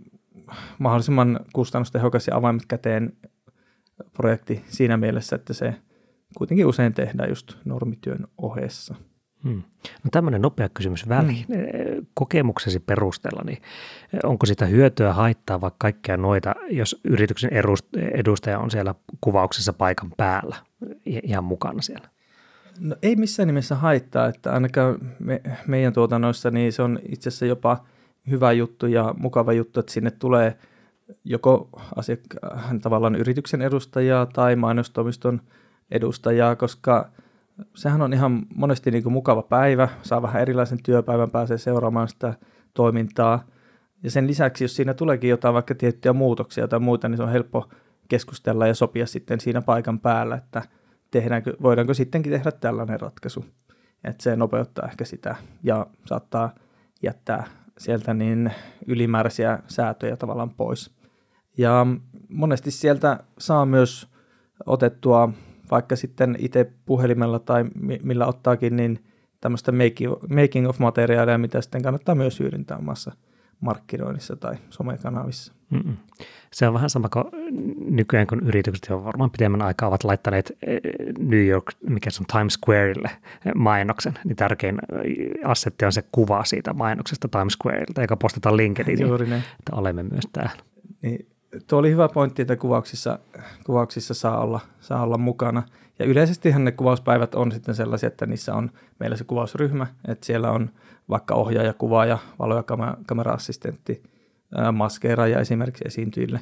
mahdollisimman 0.79 1.39
kustannustehokas 1.53 2.27
ja 2.27 2.35
avaimet 2.35 2.65
käteen 2.67 3.13
projekti 4.13 4.63
siinä 4.67 4.97
mielessä, 4.97 5.35
että 5.35 5.53
se 5.53 5.75
kuitenkin 6.37 6.65
usein 6.65 6.93
tehdään 6.93 7.29
just 7.29 7.57
normityön 7.65 8.27
ohessa. 8.37 8.95
Hmm. 9.43 9.63
No 10.03 10.09
tämmöinen 10.11 10.41
nopea 10.41 10.69
kysymys 10.69 11.09
väliin. 11.09 11.45
Hmm. 11.47 12.05
Kokemuksesi 12.13 12.79
perusteella, 12.79 13.41
niin 13.45 13.61
onko 14.23 14.45
sitä 14.45 14.65
hyötyä 14.65 15.13
haittaa 15.13 15.61
vaikka 15.61 15.77
kaikkea 15.77 16.17
noita, 16.17 16.55
jos 16.69 17.01
yrityksen 17.03 17.49
edustaja 18.13 18.59
on 18.59 18.71
siellä 18.71 18.95
kuvauksessa 19.21 19.73
paikan 19.73 20.11
päällä 20.17 20.55
ihan 21.05 21.43
mukana 21.43 21.81
siellä? 21.81 22.09
No 22.79 22.95
ei 23.01 23.15
missään 23.15 23.47
nimessä 23.47 23.75
haittaa, 23.75 24.27
että 24.27 24.53
ainakaan 24.53 24.97
me, 25.19 25.41
meidän 25.67 25.93
tuotannoissa 25.93 26.51
niin 26.51 26.73
se 26.73 26.81
on 26.81 26.99
itse 27.09 27.29
asiassa 27.29 27.45
jopa 27.45 27.85
hyvä 28.29 28.51
juttu 28.51 28.87
ja 28.87 29.15
mukava 29.17 29.53
juttu, 29.53 29.79
että 29.79 29.91
sinne 29.91 30.11
tulee 30.11 30.57
joko 31.23 31.69
asiakkaan 31.95 32.81
tavallaan 32.81 33.15
yrityksen 33.15 33.61
edustajaa 33.61 34.25
tai 34.25 34.55
mainostoimiston 34.55 35.41
edustajaa, 35.91 36.55
koska– 36.55 37.09
sehän 37.75 38.01
on 38.01 38.13
ihan 38.13 38.45
monesti 38.55 38.91
niin 38.91 39.03
kuin 39.03 39.13
mukava 39.13 39.41
päivä, 39.41 39.89
saa 40.01 40.21
vähän 40.21 40.41
erilaisen 40.41 40.83
työpäivän, 40.83 41.31
pääsee 41.31 41.57
seuraamaan 41.57 42.07
sitä 42.07 42.33
toimintaa. 42.73 43.43
Ja 44.03 44.11
sen 44.11 44.27
lisäksi, 44.27 44.63
jos 44.63 44.75
siinä 44.75 44.93
tuleekin 44.93 45.29
jotain 45.29 45.53
vaikka 45.53 45.75
tiettyjä 45.75 46.13
muutoksia 46.13 46.67
tai 46.67 46.79
muuta, 46.79 47.09
niin 47.09 47.17
se 47.17 47.23
on 47.23 47.31
helppo 47.31 47.69
keskustella 48.07 48.67
ja 48.67 48.75
sopia 48.75 49.07
sitten 49.07 49.39
siinä 49.39 49.61
paikan 49.61 49.99
päällä, 49.99 50.35
että 50.35 50.61
tehdäänkö, 51.11 51.53
voidaanko 51.61 51.93
sittenkin 51.93 52.31
tehdä 52.31 52.51
tällainen 52.51 52.99
ratkaisu. 52.99 53.45
Että 54.03 54.23
se 54.23 54.35
nopeuttaa 54.35 54.87
ehkä 54.87 55.05
sitä 55.05 55.35
ja 55.63 55.87
saattaa 56.05 56.55
jättää 57.03 57.43
sieltä 57.77 58.13
niin 58.13 58.51
ylimääräisiä 58.87 59.59
säätöjä 59.67 60.15
tavallaan 60.15 60.49
pois. 60.49 60.95
Ja 61.57 61.87
monesti 62.29 62.71
sieltä 62.71 63.23
saa 63.37 63.65
myös 63.65 64.07
otettua 64.65 65.29
vaikka 65.71 65.95
sitten 65.95 66.35
itse 66.39 66.71
puhelimella 66.85 67.39
tai 67.39 67.65
millä 68.03 68.25
ottaakin, 68.25 68.75
niin 68.75 69.03
tämmöistä 69.41 69.71
making 70.29 70.69
of 70.69 70.79
materiaalia, 70.79 71.37
mitä 71.37 71.61
sitten 71.61 71.83
kannattaa 71.83 72.15
myös 72.15 72.39
hyödyntää 72.39 72.77
omassa 72.77 73.11
markkinoinnissa 73.59 74.35
tai 74.35 74.55
somekanavissa. 74.69 75.53
Mm-mm. 75.69 75.97
Se 76.51 76.67
on 76.67 76.73
vähän 76.73 76.89
sama 76.89 77.09
kuin 77.09 77.25
nykyään, 77.89 78.27
kun 78.27 78.47
yritykset 78.47 78.87
jo 78.89 79.03
varmaan 79.03 79.31
pidemmän 79.31 79.61
aikaa 79.61 79.89
ovat 79.89 80.03
laittaneet 80.03 80.57
eh, 80.67 80.79
New 81.19 81.45
York, 81.45 81.65
mikä 81.89 82.09
se 82.09 82.23
on 82.23 82.39
Times 82.39 82.53
Squareille 82.53 83.09
mainoksen, 83.55 84.13
niin 84.23 84.35
tärkein 84.35 84.77
assetti 85.45 85.85
on 85.85 85.91
se 85.91 86.03
kuva 86.11 86.43
siitä 86.43 86.73
mainoksesta 86.73 87.27
Times 87.27 87.53
Squareilta, 87.53 88.01
joka 88.01 88.17
postataan 88.17 88.57
LinkedIniin, 88.57 89.07
Juuri 89.07 89.25
niin. 89.25 89.43
että 89.59 89.75
olemme 89.75 90.03
myös 90.03 90.23
täällä. 90.33 90.63
Niin, 91.01 91.27
tuo 91.67 91.79
oli 91.79 91.91
hyvä 91.91 92.09
pointti, 92.09 92.41
että 92.41 92.55
kuvauksissa, 92.55 93.19
kuvauksissa 93.65 94.13
saa, 94.13 94.39
olla, 94.39 94.59
saa 94.79 95.03
olla 95.03 95.17
mukana. 95.17 95.63
Ja 95.99 96.05
yleisesti 96.05 96.51
ne 96.59 96.71
kuvauspäivät 96.71 97.35
on 97.35 97.51
sitten 97.51 97.75
sellaisia, 97.75 98.07
että 98.07 98.25
niissä 98.25 98.55
on 98.55 98.71
meillä 98.99 99.17
se 99.17 99.23
kuvausryhmä, 99.23 99.87
että 100.07 100.25
siellä 100.25 100.51
on 100.51 100.69
vaikka 101.09 101.35
ohjaaja, 101.35 101.73
kuvaaja, 101.73 102.17
valo- 102.39 102.55
ja 102.55 102.63
kamera-assistentti, 103.05 104.03
maskeeraaja 104.73 105.39
esimerkiksi 105.39 105.83
esiintyjille. 105.87 106.39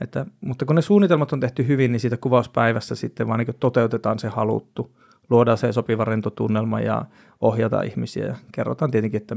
Että, 0.00 0.26
mutta 0.40 0.64
kun 0.64 0.76
ne 0.76 0.82
suunnitelmat 0.82 1.32
on 1.32 1.40
tehty 1.40 1.66
hyvin, 1.66 1.92
niin 1.92 2.00
siitä 2.00 2.16
kuvauspäivässä 2.16 2.94
sitten 2.94 3.28
vaan 3.28 3.38
niin 3.38 3.56
toteutetaan 3.60 4.18
se 4.18 4.28
haluttu, 4.28 4.96
luodaan 5.30 5.58
se 5.58 5.72
sopiva 5.72 6.04
rentotunnelma 6.04 6.80
ja 6.80 7.04
ohjata 7.40 7.82
ihmisiä 7.82 8.26
ja 8.26 8.36
kerrotaan 8.52 8.90
tietenkin, 8.90 9.20
että 9.20 9.36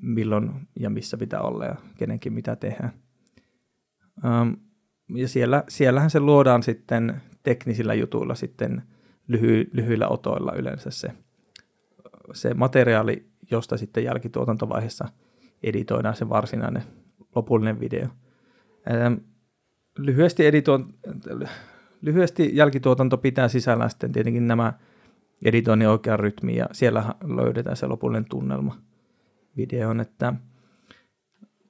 milloin 0.00 0.50
ja 0.80 0.90
missä 0.90 1.16
pitää 1.16 1.40
olla 1.40 1.64
ja 1.64 1.74
kenenkin 1.96 2.32
mitä 2.32 2.56
tehdään. 2.56 2.92
Um, 4.24 4.56
ja 5.08 5.28
siellä, 5.28 5.64
siellähän 5.68 6.10
se 6.10 6.20
luodaan 6.20 6.62
sitten 6.62 7.22
teknisillä 7.42 7.94
jutuilla 7.94 8.34
sitten 8.34 8.82
lyhy, 9.28 9.70
lyhyillä 9.72 10.08
otoilla 10.08 10.52
yleensä 10.52 10.90
se, 10.90 11.08
se 12.32 12.54
materiaali, 12.54 13.26
josta 13.50 13.76
sitten 13.76 14.04
jälkituotantovaiheessa 14.04 15.08
editoidaan 15.62 16.16
se 16.16 16.28
varsinainen 16.28 16.82
lopullinen 17.34 17.80
video. 17.80 18.06
Um, 19.06 19.20
lyhyesti, 19.98 20.46
editoon, 20.46 20.94
lyhyesti 22.00 22.50
jälkituotanto 22.56 23.18
pitää 23.18 23.48
sisällään 23.48 23.90
sitten 23.90 24.12
tietenkin 24.12 24.48
nämä 24.48 24.72
editoinnin 25.44 25.88
oikean 25.88 26.20
rytmi 26.20 26.56
ja 26.56 26.66
siellä 26.72 27.14
löydetään 27.24 27.76
se 27.76 27.86
lopullinen 27.86 28.24
tunnelma 28.24 28.78
videoon, 29.56 30.00
että– 30.00 30.34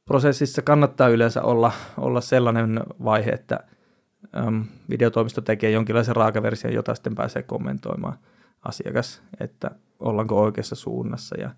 prosessissa 0.05 0.63
kannattaa 0.63 1.09
yleensä 1.09 1.43
olla, 1.43 1.73
olla 1.99 2.21
sellainen 2.21 2.81
vaihe, 3.05 3.31
että 3.31 3.61
äm, 4.47 4.65
videotoimisto 4.91 5.41
tekee 5.41 5.71
jonkinlaisen 5.71 6.17
raakaversion, 6.17 6.75
jota 6.75 6.95
sitten 6.95 7.15
pääsee 7.15 7.43
kommentoimaan 7.43 8.19
asiakas, 8.63 9.23
että 9.41 9.71
ollaanko 10.01 10.43
oikeassa 10.43 10.75
suunnassa 10.75 11.41
ja 11.41 11.51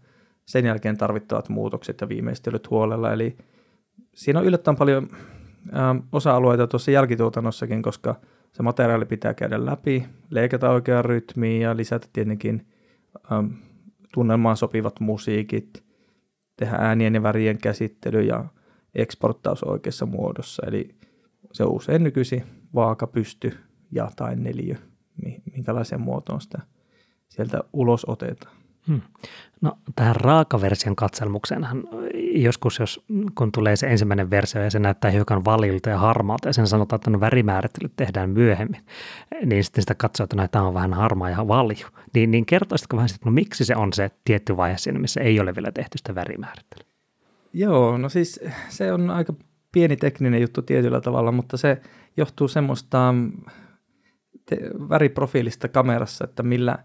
sen 0.47 0.67
jälkeen 0.67 0.99
tarvittavat 0.99 1.49
muutokset 1.49 2.01
ja 2.01 2.09
viimeistelyt 2.09 2.71
huolella. 2.71 3.13
Eli 3.13 3.37
siinä 4.15 4.41
on 4.41 4.47
yllättävän 4.47 4.77
paljon 4.77 5.11
äm, 5.77 6.03
osa-alueita 6.13 6.67
tuossa 6.67 6.91
jälkituotannossakin, 6.91 7.83
koska 7.83 8.15
se 8.53 8.63
materiaali 8.63 9.05
pitää 9.05 9.35
käydä 9.35 9.67
läpi, 9.67 10.07
leikata 10.31 10.71
oikeaan 10.71 11.05
rytmiin 11.05 11.63
ja 11.63 11.77
lisätä 11.77 12.07
tietenkin 12.13 12.67
äm, 13.33 13.51
tunnelmaan 14.15 14.57
sopivat 14.57 15.01
musiikit, 15.01 15.86
tehdä 16.57 16.77
äänien 16.77 17.15
ja 17.15 17.23
värien 17.23 17.59
käsittely 17.59 18.23
ja 18.23 18.45
eksporttaus 18.95 19.63
oikeassa 19.63 20.07
muodossa. 20.07 20.63
Eli 20.67 20.95
se 21.53 21.65
usein 21.65 22.03
nykyisin 22.03 22.45
vaaka, 22.75 23.07
pysty 23.07 23.57
ja 23.93 24.11
tai 24.17 24.37
neliö, 24.37 24.75
minkälaiseen 25.53 26.01
muotoon 26.01 26.41
sitä 26.41 26.59
sieltä 27.29 27.61
ulos 27.73 28.05
otetaan. 28.09 28.57
Hmm. 28.89 29.01
No 29.61 29.79
tähän 29.97 30.17
raakaversion 30.17 30.97
katselmukseenhan 30.97 31.85
joskus, 32.35 32.79
jos, 32.79 33.05
kun 33.35 33.53
tulee 33.53 33.77
se 33.77 33.87
ensimmäinen 33.87 34.31
versio 34.31 34.63
ja 34.63 34.71
se 34.71 34.79
näyttää 34.79 35.11
hiukan 35.11 35.45
valilta 35.45 35.91
ja 35.91 35.99
harmaalta 35.99 36.49
ja 36.49 36.53
sen 36.53 36.67
sanotaan, 36.67 36.99
että 36.99 37.11
no 37.11 37.21
värimäärittelyt 37.21 37.93
tehdään 37.97 38.31
myöhemmin, 38.31 38.81
niin 39.45 39.65
sitten 39.65 39.83
sitä 39.83 39.95
katsoo, 39.95 40.25
että 40.25 40.37
no, 40.37 40.49
tämä 40.49 40.67
on 40.67 40.75
vähän 40.75 40.95
harmaa 40.95 41.31
ja 41.31 41.49
valju. 41.49 41.87
Niin, 42.15 42.31
niin 42.31 42.47
kertoisitko 42.47 42.97
vähän, 42.97 43.11
että 43.15 43.27
no 43.27 43.33
miksi 43.33 43.65
se 43.65 43.77
on 43.77 43.93
se 43.93 44.11
tietty 44.25 44.57
vaihe 44.57 44.79
siinä, 44.79 44.99
missä 44.99 45.21
ei 45.21 45.41
ole 45.41 45.55
vielä 45.55 45.73
tehty 45.73 45.99
sitä 45.99 46.15
värimäärittelyä? 46.15 46.87
Joo, 47.53 47.99
no 47.99 48.09
siis 48.09 48.41
se 48.69 48.93
on 48.93 49.11
aika 49.11 49.35
pieni 49.73 49.97
tekninen 49.97 50.41
juttu 50.41 50.63
tietyllä 50.63 51.01
tavalla, 51.01 51.33
mutta 51.33 51.57
se 51.57 51.81
johtuu 52.17 52.49
semmoista 52.49 53.15
te- 54.47 54.71
väriprofiilista 54.89 55.69
kamerassa, 55.69 56.25
että 56.25 56.43
millä, 56.43 56.79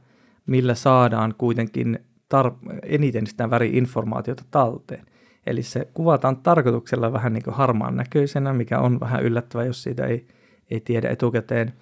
millä 0.46 0.76
saadaan 0.76 1.36
kuitenkin 1.38 2.00
tar- 2.36 2.80
eniten 2.84 3.28
sitä 3.28 3.50
väriinformaatiota 3.50 4.44
talteen. 4.52 5.06
Eli 5.46 5.64
se 5.64 5.88
kuvataan 5.94 6.38
tarkoituksella 6.38 7.14
vähän 7.14 7.34
niin 7.34 7.44
kuin 7.44 7.54
harmaan 7.54 7.96
näköisenä, 7.96 8.54
mikä 8.54 8.80
on 8.80 9.00
vähän 9.00 9.24
yllättävää, 9.24 9.66
jos 9.66 9.84
siitä 9.84 10.06
ei, 10.06 10.28
ei 10.72 10.80
tiedä 10.80 11.10
etukäteen. 11.10 11.74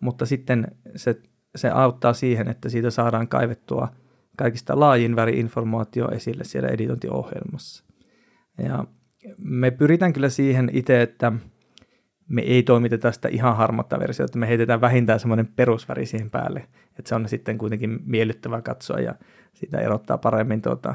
Mutta 0.00 0.26
sitten 0.26 0.66
se, 0.96 1.20
se 1.56 1.70
auttaa 1.70 2.12
siihen, 2.12 2.48
että 2.48 2.68
siitä 2.68 2.90
saadaan 2.90 3.28
kaivettua 3.28 3.88
kaikista 4.36 4.80
laajin 4.80 5.16
väriinformaatio 5.16 6.10
esille 6.10 6.44
siellä 6.44 6.68
editointiohjelmassa. 6.68 7.84
Ja 8.58 8.84
me 9.38 9.70
pyritään 9.70 10.12
kyllä 10.12 10.28
siihen 10.28 10.70
itse, 10.72 11.02
että 11.02 11.32
me 12.28 12.42
ei 12.42 12.62
toimiteta 12.62 13.12
sitä 13.12 13.28
ihan 13.28 13.56
harmatta 13.56 13.98
versiota, 13.98 14.38
me 14.38 14.48
heitetään 14.48 14.80
vähintään 14.80 15.20
semmoinen 15.20 15.46
perusväri 15.56 16.06
siihen 16.06 16.30
päälle, 16.30 16.66
että 16.98 17.08
se 17.08 17.14
on 17.14 17.28
sitten 17.28 17.58
kuitenkin 17.58 17.98
miellyttävä 18.04 18.62
katsoa 18.62 19.00
ja 19.00 19.14
siitä 19.54 19.78
erottaa 19.78 20.18
paremmin 20.18 20.62
tuota, 20.62 20.94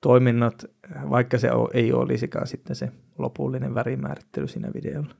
toiminnot, 0.00 0.64
vaikka 1.10 1.38
se 1.38 1.50
ei 1.74 1.92
olisikaan 1.92 2.46
sitten 2.46 2.76
se 2.76 2.88
lopullinen 3.18 3.74
värimäärittely 3.74 4.48
siinä 4.48 4.68
videolla. 4.74 5.14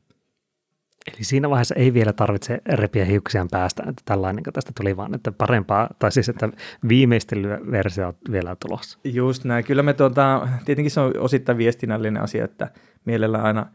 Eli 1.15 1.25
siinä 1.25 1.51
vaiheessa 1.51 1.75
ei 1.75 1.95
vielä 1.95 2.13
tarvitse 2.13 2.61
repiä 2.73 3.05
hiuksiaan 3.05 3.49
päästä, 3.51 3.83
että 3.89 4.03
tällainen 4.05 4.45
tästä 4.53 4.73
tuli 4.77 4.97
vaan, 4.97 5.15
että 5.15 5.33
parempaa, 5.33 5.89
tai 5.99 6.13
siis 6.13 6.29
että 6.29 6.49
viimeistelyversio 6.89 8.09
on 8.09 8.15
vielä 8.31 8.57
tulossa. 8.61 8.99
Just 9.05 9.45
näin. 9.45 9.65
Kyllä 9.65 9.83
me 9.83 9.93
tuota, 9.95 10.49
tietenkin 10.65 10.91
se 10.91 11.01
on 11.01 11.13
osittain 11.19 11.59
viestinnällinen 11.59 12.23
asia, 12.23 12.45
että 12.45 12.71
mielellä 13.05 13.43
aina 13.43 13.67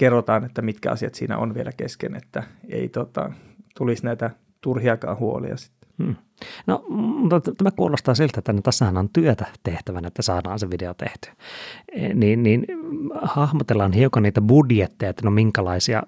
kerrotaan, 0.00 0.44
että 0.44 0.62
mitkä 0.62 0.90
asiat 0.90 1.14
siinä 1.14 1.38
on 1.38 1.54
vielä 1.54 1.72
kesken, 1.76 2.16
että 2.16 2.42
ei 2.68 2.88
tota, 2.88 3.32
tulisi 3.78 4.04
näitä 4.04 4.30
turhiakaan 4.60 5.18
huolia 5.18 5.56
sitten. 5.56 5.88
Hmm. 6.02 6.16
No, 6.66 6.84
mutta 6.88 7.40
tämä 7.40 7.70
kuulostaa 7.70 8.14
siltä, 8.14 8.38
että 8.38 8.52
no, 8.52 8.60
tässähän 8.62 8.96
on 8.96 9.08
työtä 9.12 9.46
tehtävänä, 9.62 10.08
että 10.08 10.22
saadaan 10.22 10.58
se 10.58 10.70
video 10.70 10.94
tehty. 10.94 11.30
E, 11.92 12.14
niin, 12.14 12.42
niin 12.42 12.66
hahmotellaan 13.22 13.92
hiukan 13.92 14.22
niitä 14.22 14.40
budjetteja, 14.40 15.10
että 15.10 15.24
no 15.24 15.30
minkälaisia 15.30 16.02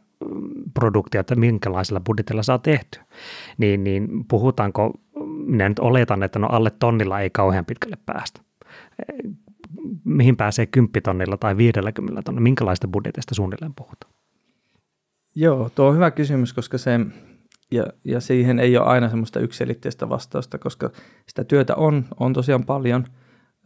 produktia, 0.75 1.21
että 1.21 1.35
minkälaisella 1.35 2.01
budjetilla 2.01 2.43
saa 2.43 2.59
tehty. 2.59 3.01
Niin, 3.59 3.85
niin 3.85 4.25
puhutaanko, 4.29 4.93
minä 5.47 5.69
nyt 5.69 5.79
oletan, 5.79 6.23
että 6.23 6.39
no 6.39 6.49
alle 6.51 6.71
tonnilla 6.71 7.21
ei 7.21 7.31
kauhean 7.31 7.65
pitkälle 7.65 7.97
päästä. 8.07 8.41
Mihin 10.05 10.37
pääsee 10.37 10.67
kymppitonnilla 10.67 11.37
tai 11.37 11.57
50 11.57 12.23
tonnilla, 12.23 12.43
minkälaista 12.43 12.89
budjetista 12.89 13.35
suunnilleen 13.35 13.75
puhutaan? 13.75 14.13
Joo, 15.35 15.71
tuo 15.75 15.89
on 15.89 15.95
hyvä 15.95 16.11
kysymys, 16.11 16.53
koska 16.53 16.79
se 16.79 17.01
ja, 17.73 17.87
ja 18.05 18.21
siihen 18.21 18.59
ei 18.59 18.77
ole 18.77 18.87
aina 18.87 19.09
semmoista 19.09 19.41
yksilitteistä 19.41 20.09
vastausta, 20.09 20.59
koska 20.59 20.91
sitä 21.29 21.45
työtä 21.45 21.75
on, 21.75 22.05
on 22.21 22.33
tosiaan 22.33 22.65
paljon, 22.65 23.05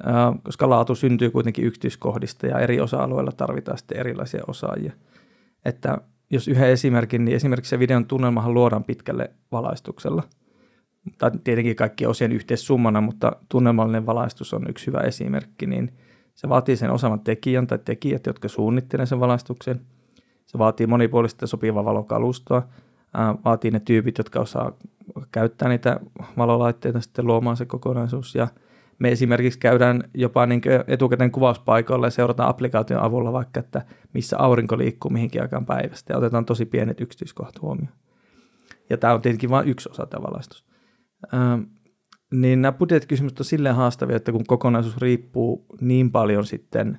ää, 0.03 0.33
koska 0.43 0.71
laatu 0.71 0.95
syntyy 0.95 1.31
kuitenkin 1.31 1.65
yksityiskohdista 1.65 2.47
ja 2.47 2.59
eri 2.59 2.81
osa-alueilla 2.81 3.33
tarvitaan 3.33 3.79
sitten 3.79 3.99
erilaisia 3.99 4.43
osaajia. 4.47 4.93
Että 5.65 5.99
jos 6.31 6.49
yhden 6.49 6.69
esimerkin, 6.71 7.25
niin 7.25 7.37
esimerkiksi 7.37 7.71
se 7.71 7.79
videon 7.79 8.07
tunnelmahan 8.07 8.55
luodaan 8.55 8.85
pitkälle 8.85 9.31
valaistuksella. 9.53 10.23
Tai 11.19 11.31
tietenkin 11.45 11.77
kaikki 11.77 12.07
osien 12.07 12.33
yhteissummana, 12.33 13.01
mutta 13.01 13.33
tunnelmallinen 13.49 14.07
valaistus 14.07 14.55
on 14.55 14.67
yksi 14.69 14.87
hyvä 14.87 15.01
esimerkki, 15.01 15.67
niin 15.67 15.93
se 16.37 16.49
vaatii 16.49 16.77
sen 16.77 16.91
osaavan 16.91 17.21
tekijän 17.21 17.67
tai 17.67 17.79
tekijät, 17.85 18.27
jotka 18.27 18.49
suunnittelevat 18.49 19.09
sen 19.09 19.21
valaistuksen. 19.21 19.81
Se 20.47 20.59
vaatii 20.59 20.87
monipuolista 20.87 21.47
sopivaa 21.47 21.85
valokalustoa– 21.85 22.63
vaatii 23.45 23.71
ne 23.71 23.81
tyypit, 23.81 24.19
jotka 24.19 24.41
osaa 24.41 24.73
käyttää 25.33 25.69
niitä 25.69 26.01
valolaitteita 26.37 27.01
sitten 27.01 27.27
luomaan 27.27 27.57
se 27.57 27.65
kokonaisuus. 27.65 28.35
Ja 28.35 28.49
me 28.99 29.13
esimerkiksi 29.13 29.59
käydään 29.59 30.03
jopa 30.15 30.47
niin 30.47 30.63
etukäteen 30.87 31.31
kuvauspaikoilla 31.31 32.07
ja 32.07 32.11
seurataan 32.11 32.49
applikaation 32.49 33.03
avulla 33.03 33.33
vaikka, 33.33 33.61
että 33.61 33.83
missä 34.13 34.39
aurinko 34.39 34.79
liikkuu 34.79 35.11
mihinkin 35.11 35.43
aikaan 35.43 35.67
päivästä 35.67 36.13
ja 36.13 36.19
otetaan 36.19 36.45
tosi 36.45 36.67
pienet 36.67 37.01
yksityiskohdat 37.01 37.63
huomioon. 37.63 37.93
Ja 38.91 38.97
tämä 38.97 39.15
on 39.15 39.23
tietenkin 39.23 39.51
vain 39.51 39.69
yksi 39.69 39.89
osa 39.91 40.07
tämä 40.07 40.23
valaistus. 40.23 40.65
Niin 42.33 42.63
nämä 42.63 42.73
budjettikysymykset 42.73 43.41
on 43.41 43.45
silleen 43.45 43.75
haastavia, 43.75 44.17
että 44.17 44.33
kun 44.33 44.47
kokonaisuus 44.47 44.97
riippuu 44.97 45.67
niin 45.81 46.11
paljon 46.13 46.47
sitten 46.47 46.99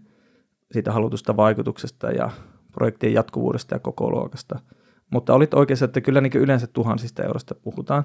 siitä 0.71 0.91
halutusta 0.91 1.37
vaikutuksesta 1.37 2.11
ja 2.11 2.29
projektien 2.71 3.13
jatkuvuudesta 3.13 3.75
ja 3.75 3.79
koko 3.79 4.11
luokasta– 4.11 4.59
mutta 5.09 5.33
olit 5.33 5.53
oikeassa, 5.53 5.85
että 5.85 6.01
kyllä 6.01 6.21
niin 6.21 6.37
yleensä 6.37 6.67
tuhansista 6.67 7.23
eurosta 7.23 7.55
puhutaan, 7.55 8.03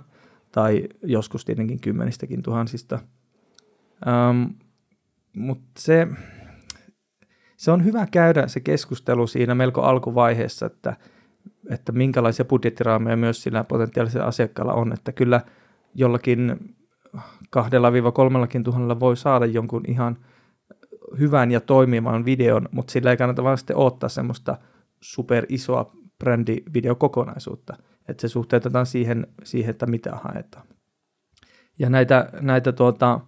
tai 0.53 0.89
joskus 1.03 1.45
tietenkin 1.45 1.81
kymmenistäkin 1.81 2.43
tuhansista. 2.43 2.99
Ähm, 4.09 4.43
Mutta 5.37 5.71
se, 5.79 6.09
se 7.57 7.71
on 7.71 7.85
hyvä 7.85 8.07
käydä 8.11 8.49
se 8.49 8.61
keskustelu 8.61 9.27
siinä 9.27 9.55
melko 9.55 9.83
alkuvaiheessa, 9.83 10.67
että, 10.67 10.97
että 11.71 11.93
minkälaisia 11.93 12.45
budjettiraameja 12.45 13.17
myös 13.17 13.43
sillä 13.43 13.65
potentiaalisella 13.65 14.27
asiakkaalla 14.27 14.75
on, 14.75 14.93
että 14.93 15.13
kyllä 15.13 15.41
jollakin 15.95 16.75
kahdella 17.51 17.93
viiva 17.93 18.13
kolmellakin 18.13 18.65
tuhannella 18.65 19.01
voi 19.01 19.17
saada 19.17 19.47
jonkun 19.47 19.83
ihan 19.89 20.19
hyvän 21.19 21.51
ja 21.51 21.61
toimivan 21.61 22.25
videon, 22.25 22.69
mutta 22.73 22.93
sillä 22.93 23.11
ei 23.11 23.17
kannata 23.17 23.45
vaan 23.45 23.59
sitten 23.59 23.77
odottaa 23.77 24.09
semmoista 24.09 24.59
super 25.01 25.47
isoa 25.49 25.93
brändivideokokonaisuutta, 26.19 27.77
että 28.09 28.21
se 28.21 28.29
suhteutetaan 28.29 28.87
siihen, 28.87 29.27
siihen 29.45 29.71
että 29.71 29.87
mitä 29.87 30.11
haetaan. 30.23 30.67
Ja 31.79 31.91
näitä, 31.91 32.29
näitä 32.41 32.73
tuota, 32.73 33.21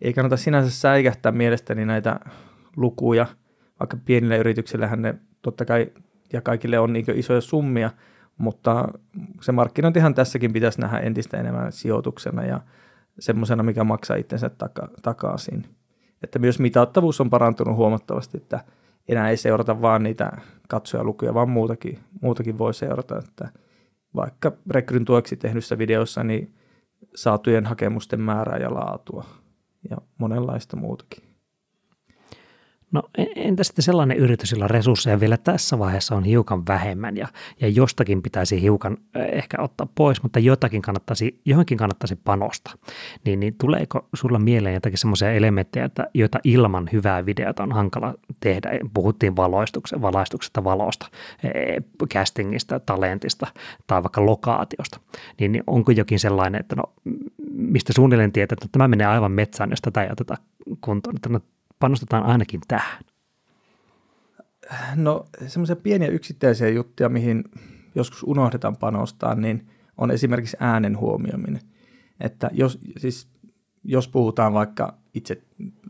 ei 0.00 0.12
kannata 0.12 0.36
sinänsä 0.36 0.70
säikähtää 0.70 1.32
mielestäni 1.32 1.84
näitä 1.84 2.20
lukuja, 2.76 3.26
vaikka 3.80 3.96
pienille 4.04 4.38
yrityksillähän 4.38 5.02
ne 5.02 5.14
totta 5.42 5.64
kai 5.64 5.92
ja 6.32 6.40
kaikille 6.40 6.78
on 6.78 6.92
niin 6.92 7.04
isoja 7.14 7.40
summia, 7.40 7.90
mutta 8.38 8.88
se 9.40 9.52
markkinointihan 9.52 10.14
tässäkin 10.14 10.52
pitäisi 10.52 10.80
nähdä 10.80 10.98
entistä 10.98 11.36
enemmän 11.36 11.72
sijoituksena 11.72 12.44
ja 12.44 12.60
semmoisena, 13.18 13.62
mikä 13.62 13.84
maksaa 13.84 14.16
itsensä 14.16 14.48
taka, 14.48 14.88
takaisin. 15.02 15.66
Että 16.22 16.38
myös 16.38 16.58
mitattavuus 16.58 17.20
on 17.20 17.30
parantunut 17.30 17.76
huomattavasti, 17.76 18.36
että 18.36 18.64
enää 19.08 19.30
ei 19.30 19.36
seurata 19.36 19.82
vaan 19.82 20.02
niitä 20.02 20.32
katsojalukuja, 20.68 21.34
vaan 21.34 21.48
muutakin, 21.48 21.98
muutakin 22.22 22.58
voi 22.58 22.74
seurata, 22.74 23.18
että 23.18 23.48
vaikka 24.14 24.52
rekryn 24.70 25.04
tueksi 25.04 25.36
tehdyssä 25.36 25.78
videossa 25.78 26.24
niin 26.24 26.54
saatujen 27.14 27.66
hakemusten 27.66 28.20
määrää 28.20 28.58
ja 28.58 28.74
laatua 28.74 29.24
ja 29.90 29.96
monenlaista 30.18 30.76
muutakin. 30.76 31.33
No 32.94 33.02
entä 33.36 33.64
sitten 33.64 33.82
sellainen 33.82 34.16
yritys, 34.16 34.52
jolla 34.52 34.68
resursseja 34.68 35.20
vielä 35.20 35.36
tässä 35.36 35.78
vaiheessa 35.78 36.14
on 36.16 36.24
hiukan 36.24 36.66
vähemmän 36.66 37.16
ja, 37.16 37.28
ja 37.60 37.68
jostakin 37.68 38.22
pitäisi 38.22 38.62
hiukan 38.62 38.98
ehkä 39.32 39.56
ottaa 39.62 39.88
pois, 39.94 40.22
mutta 40.22 40.38
jotakin 40.38 40.82
kannattaisi, 40.82 41.40
johonkin 41.44 41.78
kannattaisi 41.78 42.16
panosta. 42.16 42.70
Niin, 43.24 43.40
niin 43.40 43.54
tuleeko 43.60 44.08
sulla 44.14 44.38
mieleen 44.38 44.74
jotakin 44.74 44.98
semmoisia 44.98 45.32
elementtejä, 45.32 45.84
että, 45.84 46.06
joita 46.14 46.38
ilman 46.44 46.88
hyvää 46.92 47.26
videota 47.26 47.62
on 47.62 47.72
hankala 47.72 48.14
tehdä? 48.40 48.70
Puhuttiin 48.94 49.36
valaistuksesta, 49.36 50.02
valaistuksesta 50.02 50.64
valosta, 50.64 51.06
e, 51.44 51.50
castingista, 52.14 52.80
talentista 52.80 53.46
tai 53.86 54.02
vaikka 54.02 54.26
lokaatiosta. 54.26 55.00
Niin, 55.40 55.52
niin 55.52 55.64
onko 55.66 55.92
jokin 55.92 56.18
sellainen, 56.18 56.60
että 56.60 56.76
no, 56.76 56.84
mistä 57.52 57.92
suunnilleen 57.92 58.32
tietää, 58.32 58.54
että 58.54 58.68
tämä 58.72 58.88
menee 58.88 59.06
aivan 59.06 59.32
metsään, 59.32 59.70
jos 59.70 59.80
tätä 59.80 60.02
ei 60.02 60.12
oteta 60.12 60.36
kuntoon, 60.80 61.16
että 61.16 61.28
no, 61.28 61.40
panostetaan 61.78 62.22
ainakin 62.22 62.60
tähän? 62.68 63.02
No 64.96 65.24
semmoisia 65.46 65.76
pieniä 65.76 66.08
yksittäisiä 66.08 66.68
juttuja, 66.68 67.08
mihin 67.08 67.44
joskus 67.94 68.22
unohdetaan 68.22 68.76
panostaa, 68.76 69.34
niin 69.34 69.68
on 69.98 70.10
esimerkiksi 70.10 70.56
äänen 70.60 70.98
huomioiminen. 70.98 71.60
Että 72.20 72.50
jos, 72.52 72.78
siis, 72.96 73.28
jos 73.84 74.08
puhutaan 74.08 74.52
vaikka 74.52 74.98
itse, 75.14 75.42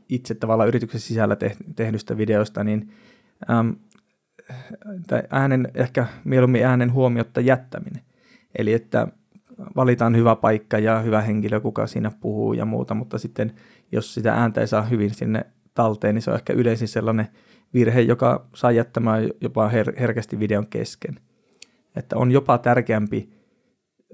itse 0.08 0.34
tavallaan 0.34 0.68
yrityksen 0.68 1.00
sisällä 1.00 1.36
tehdystä 1.76 2.16
videosta, 2.16 2.64
niin 2.64 2.92
äm, 3.50 3.76
tai 5.06 5.22
äänen, 5.30 5.68
ehkä 5.74 6.06
mieluummin 6.24 6.66
äänen 6.66 6.92
huomiotta 6.92 7.40
jättäminen. 7.40 8.02
Eli 8.58 8.72
että 8.72 9.08
valitaan 9.76 10.16
hyvä 10.16 10.36
paikka 10.36 10.78
ja 10.78 11.00
hyvä 11.00 11.20
henkilö, 11.20 11.60
kuka 11.60 11.86
siinä 11.86 12.10
puhuu 12.20 12.52
ja 12.52 12.64
muuta, 12.64 12.94
mutta 12.94 13.18
sitten 13.18 13.54
jos 13.92 14.14
sitä 14.14 14.34
ääntä 14.34 14.60
ei 14.60 14.66
saa 14.66 14.82
hyvin 14.82 15.14
sinne 15.14 15.46
talteen, 15.74 16.14
niin 16.14 16.22
se 16.22 16.30
on 16.30 16.36
ehkä 16.36 16.52
yleisin 16.52 16.88
sellainen 16.88 17.28
virhe, 17.74 18.00
joka 18.00 18.46
saa 18.54 18.72
jättämään 18.72 19.30
jopa 19.40 19.68
her- 19.68 20.00
herkästi 20.00 20.38
videon 20.38 20.66
kesken. 20.66 21.14
Että 21.96 22.16
on 22.16 22.32
jopa 22.32 22.58
tärkeämpi 22.58 23.32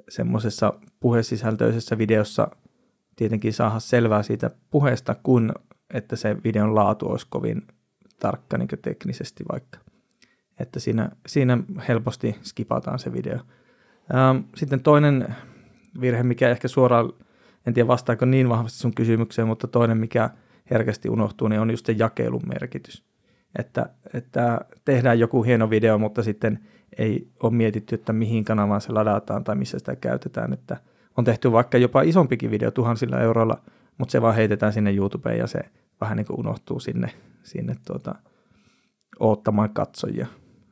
semmoisessa 0.08 0.74
puhesisältöisessä 1.00 1.98
videossa 1.98 2.48
tietenkin 3.16 3.52
saada 3.52 3.80
selvää 3.80 4.22
siitä 4.22 4.50
puheesta, 4.70 5.16
kun 5.22 5.52
että 5.94 6.16
se 6.16 6.36
videon 6.44 6.74
laatu 6.74 7.08
olisi 7.08 7.26
kovin 7.30 7.66
tarkka 8.18 8.58
niin 8.58 8.68
teknisesti 8.82 9.44
vaikka. 9.52 9.78
Että 10.60 10.80
siinä, 10.80 11.10
siinä 11.26 11.58
helposti 11.88 12.36
skipataan 12.42 12.98
se 12.98 13.12
video. 13.12 13.38
Ähm, 14.14 14.38
sitten 14.56 14.80
toinen 14.80 15.34
virhe, 16.00 16.22
mikä 16.22 16.48
ehkä 16.48 16.68
suoraan, 16.68 17.12
en 17.66 17.74
tiedä 17.74 17.88
vastaako 17.88 18.24
niin 18.24 18.48
vahvasti 18.48 18.78
sun 18.78 18.94
kysymykseen, 18.94 19.48
mutta 19.48 19.66
toinen, 19.66 19.98
mikä 19.98 20.30
herkästi 20.70 21.08
unohtuu, 21.08 21.48
niin 21.48 21.60
on 21.60 21.70
just 21.70 21.86
se 21.86 21.94
jakelun 21.98 22.42
merkitys. 22.46 23.04
Että, 23.58 23.90
että 24.14 24.60
tehdään 24.84 25.18
joku 25.18 25.42
hieno 25.42 25.70
video, 25.70 25.98
mutta 25.98 26.22
sitten 26.22 26.58
ei 26.98 27.28
ole 27.42 27.52
mietitty, 27.52 27.94
että 27.94 28.12
mihin 28.12 28.44
kanavaan 28.44 28.80
se 28.80 28.92
ladataan 28.92 29.44
tai 29.44 29.56
missä 29.56 29.78
sitä 29.78 29.96
käytetään. 29.96 30.52
Että 30.52 30.76
on 31.16 31.24
tehty 31.24 31.52
vaikka 31.52 31.78
jopa 31.78 32.02
isompikin 32.02 32.50
video 32.50 32.70
tuhansilla 32.70 33.20
euroilla, 33.20 33.62
mutta 33.98 34.12
se 34.12 34.22
vaan 34.22 34.34
heitetään 34.34 34.72
sinne 34.72 34.94
YouTubeen 34.94 35.38
ja 35.38 35.46
se 35.46 35.60
vähän 36.00 36.16
niin 36.16 36.26
kuin 36.26 36.40
unohtuu 36.40 36.80
sinne, 36.80 37.10
sinne 37.42 37.76
tuota, 37.86 38.14
oottamaan 39.20 39.70
katsojia. 39.70 40.26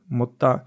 Mutta 0.09 0.59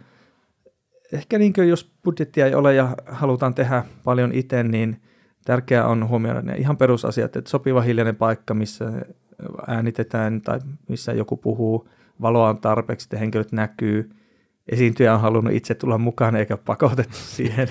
ehkä 1.13 1.39
niin 1.39 1.53
kuin 1.53 1.69
jos 1.69 1.93
budjettia 2.05 2.47
ei 2.47 2.55
ole 2.55 2.75
ja 2.75 2.97
halutaan 3.07 3.55
tehdä 3.55 3.85
paljon 4.05 4.33
itse, 4.33 4.63
niin 4.63 5.03
tärkeää 5.45 5.87
on 5.87 6.09
huomioida 6.09 6.43
ne 6.43 6.55
ihan 6.55 6.77
perusasiat, 6.77 7.37
että 7.37 7.51
sopiva 7.51 7.81
hiljainen 7.81 8.17
paikka, 8.17 8.55
missä 8.55 8.93
äänitetään 9.67 10.41
tai 10.41 10.61
missä 10.89 11.13
joku 11.13 11.37
puhuu, 11.37 11.89
valoa 12.21 12.49
on 12.49 12.61
tarpeeksi, 12.61 13.07
että 13.07 13.19
henkilöt 13.19 13.53
näkyy, 13.53 14.11
esiintyjä 14.69 15.15
on 15.15 15.21
halunnut 15.21 15.55
itse 15.55 15.75
tulla 15.75 15.99
mukaan 15.99 16.37
eikä 16.37 16.57
pakotettu 16.57 17.17
siihen, 17.37 17.69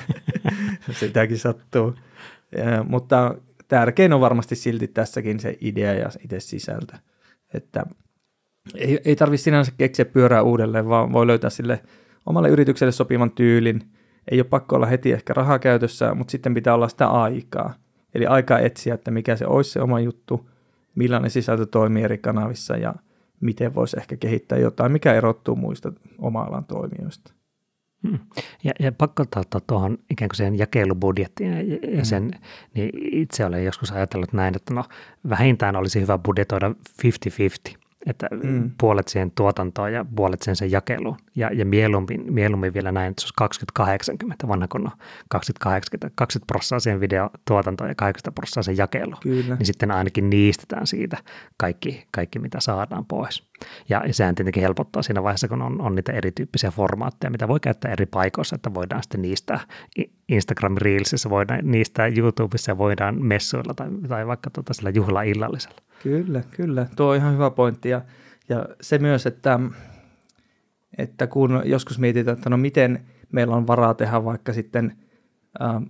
sitäkin 0.99 1.37
sattuu. 1.37 1.95
Ja, 2.57 2.83
mutta 2.83 3.35
tärkein 3.67 4.13
on 4.13 4.21
varmasti 4.21 4.55
silti 4.55 4.87
tässäkin 4.87 5.39
se 5.39 5.57
idea 5.61 5.93
ja 5.93 6.09
itse 6.23 6.39
sisältö, 6.39 6.97
että 7.53 7.85
ei, 8.75 8.99
ei 9.05 9.15
tarvitse 9.15 9.43
sinänsä 9.43 9.71
keksiä 9.77 10.05
pyörää 10.05 10.41
uudelleen, 10.41 10.89
vaan 10.89 11.13
voi 11.13 11.27
löytää 11.27 11.49
sille 11.49 11.83
omalle 12.25 12.49
yritykselle 12.49 12.91
sopivan 12.91 13.31
tyylin. 13.31 13.81
Ei 14.31 14.39
ole 14.39 14.43
pakko 14.43 14.75
olla 14.75 14.85
heti 14.85 15.11
ehkä 15.11 15.33
rahaa 15.33 15.59
käytössä, 15.59 16.15
mutta 16.15 16.31
sitten 16.31 16.53
pitää 16.53 16.73
olla 16.73 16.89
sitä 16.89 17.07
aikaa. 17.07 17.73
Eli 18.15 18.25
aikaa 18.25 18.59
etsiä, 18.59 18.93
että 18.93 19.11
mikä 19.11 19.35
se 19.35 19.47
olisi 19.47 19.71
se 19.71 19.81
oma 19.81 19.99
juttu, 19.99 20.49
millainen 20.95 21.31
sisältö 21.31 21.65
toimii 21.65 22.03
eri 22.03 22.17
kanavissa 22.17 22.77
ja 22.77 22.95
miten 23.39 23.75
voisi 23.75 23.97
ehkä 23.99 24.17
kehittää 24.17 24.57
jotain, 24.57 24.91
mikä 24.91 25.13
erottuu 25.13 25.55
muista 25.55 25.93
oma-alan 26.19 26.65
toimijoista. 26.65 27.33
Hmm. 28.07 28.19
Ja, 28.63 28.71
ja 28.79 28.91
pakko 28.91 29.23
ottaa 29.23 29.61
tuohon 29.67 29.97
ikään 30.09 30.29
kuin 30.29 30.37
sen 30.37 30.57
jakelubudjettiin 30.57 31.51
ja, 31.51 31.57
ja 31.61 31.95
hmm. 31.95 32.03
sen, 32.03 32.31
niin 32.73 32.89
itse 32.95 33.45
olen 33.45 33.65
joskus 33.65 33.91
ajatellut 33.91 34.33
näin, 34.33 34.55
että 34.55 34.73
no 34.73 34.83
vähintään 35.29 35.75
olisi 35.75 36.01
hyvä 36.01 36.17
budjetoida 36.17 36.75
50-50 37.73 37.80
että 38.05 38.27
mm. 38.43 38.71
puolet 38.79 39.07
siihen 39.07 39.31
tuotantoon 39.31 39.93
ja 39.93 40.05
puolet 40.15 40.41
sen 40.41 40.55
sen 40.55 40.71
jakeluun. 40.71 41.17
Ja, 41.35 41.49
ja 41.53 41.65
mieluummin, 41.65 42.33
mieluummin 42.33 42.73
vielä 42.73 42.91
näin, 42.91 43.09
että 43.11 43.21
se 43.21 43.27
olisi 43.43 44.43
20-80, 44.43 44.47
vanha 44.47 44.67
kun 44.67 44.87
on 44.87 44.91
20-80, 45.35 46.11
20 46.15 46.47
prosenttia 46.47 46.79
siihen 46.79 46.99
videotuotantoon 46.99 47.89
ja 47.89 47.95
80 47.95 48.35
prosenttia 48.35 48.63
sen 48.63 48.77
jakeluun. 48.77 49.17
Kyllä. 49.23 49.55
Niin 49.55 49.65
sitten 49.65 49.91
ainakin 49.91 50.29
niistetään 50.29 50.87
siitä 50.87 51.17
kaikki, 51.57 52.07
kaikki 52.11 52.39
mitä 52.39 52.59
saadaan 52.59 53.05
pois. 53.05 53.50
Ja, 53.89 54.03
sehän 54.11 54.35
tietenkin 54.35 54.63
helpottaa 54.63 55.01
siinä 55.01 55.23
vaiheessa, 55.23 55.47
kun 55.47 55.61
on, 55.61 55.81
on 55.81 55.95
niitä 55.95 56.11
erityyppisiä 56.11 56.71
formaatteja, 56.71 57.31
mitä 57.31 57.47
voi 57.47 57.59
käyttää 57.59 57.91
eri 57.91 58.05
paikoissa, 58.05 58.55
että 58.55 58.73
voidaan 58.73 59.03
sitten 59.03 59.21
niistä 59.21 59.59
Instagram 60.29 60.75
Reelsissa, 60.77 61.29
voidaan 61.29 61.59
niistä 61.63 62.07
YouTubessa 62.17 62.77
voidaan 62.77 63.23
messuilla 63.25 63.73
tai, 63.73 63.89
tai 64.07 64.27
vaikka 64.27 64.49
tuota 64.49 64.73
sillä 64.73 64.89
juhlaillallisella. 64.89 65.77
Kyllä, 66.03 66.43
kyllä. 66.51 66.85
Tuo 66.95 67.09
on 67.09 67.15
ihan 67.15 67.33
hyvä 67.33 67.49
pointti. 67.49 67.89
Ja, 67.89 68.01
ja 68.49 68.65
se 68.81 68.97
myös, 68.97 69.25
että, 69.25 69.59
että 70.97 71.27
kun 71.27 71.61
joskus 71.65 71.99
mietitään, 71.99 72.37
että 72.37 72.49
no 72.49 72.57
miten 72.57 73.05
meillä 73.31 73.55
on 73.55 73.67
varaa 73.67 73.93
tehdä 73.93 74.25
vaikka 74.25 74.53
sitten 74.53 74.97
ä, 75.61 75.81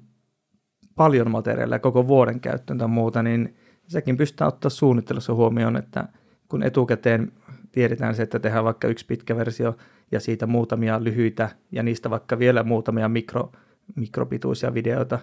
paljon 0.96 1.32
materiaalia 1.32 1.80
koko 1.80 2.08
vuoden 2.08 2.40
käyttöön 2.40 2.80
tai 2.80 2.88
muuta, 2.88 3.24
niin 3.24 3.56
sekin 3.88 4.18
pystytään 4.18 4.48
ottaa 4.48 4.70
suunnittelussa 4.70 5.34
huomioon, 5.34 5.78
että 5.78 6.08
kun 6.50 6.64
etukäteen 6.64 7.32
tiedetään 7.72 8.16
se, 8.16 8.24
että 8.24 8.40
tehdään 8.40 8.66
vaikka 8.66 8.88
yksi 8.88 9.06
pitkä 9.06 9.36
versio 9.36 9.78
ja 10.12 10.20
siitä 10.20 10.48
muutamia 10.48 11.04
lyhyitä 11.04 11.50
ja 11.72 11.84
niistä 11.84 12.10
vaikka 12.10 12.40
vielä 12.40 12.64
muutamia 12.64 13.10
mikro, 13.10 13.52
mikropituisia 13.96 14.74
videoita, 14.74 15.20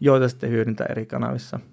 joita 0.00 0.28
sitten 0.28 0.50
hyödyntää 0.50 0.86
eri 0.90 1.06
kanavissa– 1.06 1.60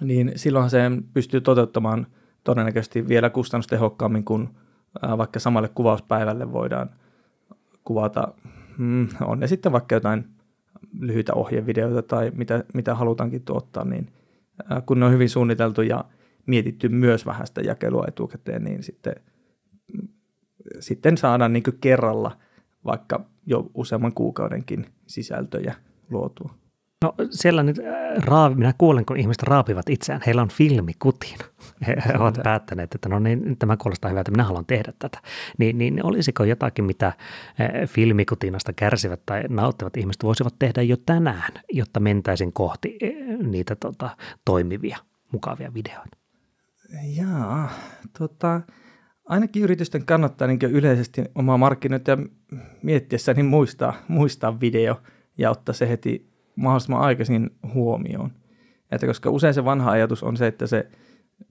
niin 0.00 0.32
silloinhan 0.36 0.70
se 0.70 0.80
pystyy 1.14 1.40
toteuttamaan 1.40 2.06
todennäköisesti 2.44 3.08
vielä 3.08 3.30
kustannustehokkaammin 3.30 4.24
kuin 4.24 4.48
vaikka 5.18 5.40
samalle 5.40 5.68
kuvauspäivälle 5.68 6.52
voidaan 6.52 6.90
kuvata, 7.84 8.28
mm, 8.78 9.08
on 9.20 9.40
ne 9.40 9.46
sitten 9.46 9.72
vaikka 9.72 9.94
jotain 9.94 10.24
lyhyitä 11.00 11.34
ohjevideoita 11.34 12.02
tai 12.02 12.32
mitä, 12.34 12.64
mitä 12.74 12.94
halutaankin 12.94 13.42
tuottaa, 13.42 13.84
niin 13.84 14.12
kun 14.86 15.00
ne 15.00 15.06
on 15.06 15.12
hyvin 15.12 15.30
suunniteltu 15.30 15.82
ja 15.82 16.04
mietitty 16.46 16.88
myös 16.88 17.26
vähän 17.26 17.46
sitä 17.46 17.60
jakelua 17.60 18.04
etukäteen, 18.08 18.64
niin 18.64 18.82
sitten, 18.82 19.14
sitten 20.80 21.16
saadaan 21.16 21.52
niin 21.52 21.62
kerralla 21.80 22.36
vaikka 22.84 23.24
jo 23.46 23.70
useamman 23.74 24.12
kuukaudenkin 24.12 24.86
sisältöjä 25.06 25.74
luotua. 26.10 26.54
No 27.02 27.14
siellä 27.30 27.62
nyt 27.62 27.78
äh, 27.78 28.24
raavi, 28.24 28.54
minä 28.54 28.74
kuulen, 28.78 29.04
kun 29.04 29.16
ihmiset 29.16 29.42
raapivat 29.42 29.90
itseään. 29.90 30.20
Heillä 30.26 30.42
on 30.42 30.48
filmikutin. 30.48 31.38
He, 31.86 31.96
he 32.06 32.12
ovat 32.18 32.38
päättäneet, 32.42 32.94
että 32.94 33.08
no 33.08 33.18
niin, 33.18 33.56
tämä 33.58 33.76
kuulostaa 33.76 34.08
hyvältä, 34.08 34.30
minä 34.30 34.44
haluan 34.44 34.66
tehdä 34.66 34.92
tätä. 34.98 35.18
Niin, 35.58 35.78
niin 35.78 36.04
olisiko 36.04 36.44
jotakin, 36.44 36.84
mitä 36.84 37.06
äh, 37.06 37.16
filmikutinasta 37.86 38.72
kärsivät 38.72 39.20
tai 39.26 39.42
nauttivat 39.48 39.96
ihmiset 39.96 40.22
voisivat 40.22 40.54
tehdä 40.58 40.82
jo 40.82 40.96
tänään, 40.96 41.52
jotta 41.72 42.00
mentäisin 42.00 42.52
kohti 42.52 42.98
äh, 43.04 43.38
niitä 43.46 43.76
tota, 43.76 44.16
toimivia, 44.44 44.98
mukavia 45.32 45.74
videoita? 45.74 46.16
Jaa, 47.16 47.70
tota, 48.18 48.60
ainakin 49.26 49.62
yritysten 49.62 50.06
kannattaa 50.06 50.48
niin 50.48 50.58
yleisesti 50.70 51.24
omaa 51.34 51.58
markkinointia 51.58 52.18
miettiessä 52.82 53.34
niin 53.34 53.46
muistaa, 53.46 53.94
muistaa 54.08 54.60
video 54.60 55.00
ja 55.38 55.50
ottaa 55.50 55.72
se 55.72 55.88
heti 55.88 56.30
mahdollisimman 56.56 57.00
aikaisin 57.02 57.50
huomioon. 57.74 58.30
Että 58.90 59.06
koska 59.06 59.30
usein 59.30 59.54
se 59.54 59.64
vanha 59.64 59.90
ajatus 59.90 60.22
on 60.22 60.36
se, 60.36 60.46
että 60.46 60.66
se 60.66 60.88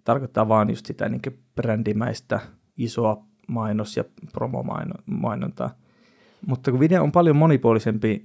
tarkoittaa 0.03 0.47
vaan 0.47 0.69
just 0.69 0.85
sitä 0.85 1.09
niin 1.09 1.21
brändimäistä 1.55 2.39
isoa 2.77 3.25
mainos- 3.47 3.97
ja 3.97 4.03
promomainontaa. 4.33 5.77
Mutta 6.47 6.71
kun 6.71 6.79
video 6.79 7.03
on 7.03 7.11
paljon 7.11 7.35
monipuolisempi 7.35 8.21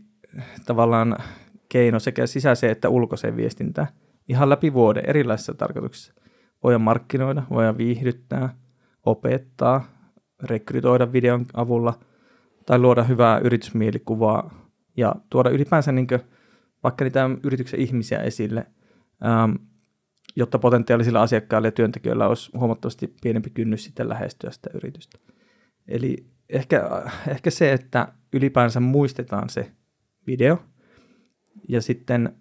tavallaan 0.67 1.17
keino 1.69 1.99
sekä 1.99 2.27
sisäiseen 2.27 2.73
että 2.73 2.89
ulkoiseen 2.89 3.37
viestintään, 3.37 3.89
ihan 4.29 4.49
läpi 4.49 4.73
vuoden 4.73 5.05
erilaisissa 5.07 5.55
tarkoituksissa. 5.55 6.15
Voidaan 6.63 6.81
markkinoida, 6.81 7.43
voidaan 7.51 7.79
viihdyttää, 7.79 8.55
opettaa, 9.07 9.85
rekrytoida 10.43 11.13
videon 11.13 11.47
avulla 11.55 11.99
tai 12.67 12.79
luoda 12.79 13.05
hyvää 13.05 13.39
yritysmielikuvaa 13.39 14.71
ja 14.97 15.15
tuoda 15.31 15.51
ylipäänsä 15.51 15.93
niin 15.93 16.07
vaikka 16.83 17.05
niitä 17.05 17.31
yrityksen 17.45 17.81
ihmisiä 17.81 18.19
esille, 18.19 18.67
ähm, 19.27 19.53
jotta 20.37 20.59
potentiaalisilla 20.59 21.23
asiakkailla 21.23 21.69
ja 21.69 21.73
työntekijöillä 21.73 22.29
olisi 22.29 22.51
huomattavasti 22.59 23.15
pienempi 23.23 23.51
kynnys 23.51 23.85
sitten 23.85 24.09
lähestyä 24.09 24.51
sitä 24.51 24.71
yritystä. 24.75 25.19
Eli 25.89 26.27
ehkä, 26.49 26.89
ehkä 27.29 27.51
se, 27.51 27.73
että 27.73 28.09
ylipäänsä 28.33 28.81
muistetaan 28.81 29.49
se 29.49 29.73
video 30.27 30.59
ja 31.69 31.83
sitten 31.83 32.37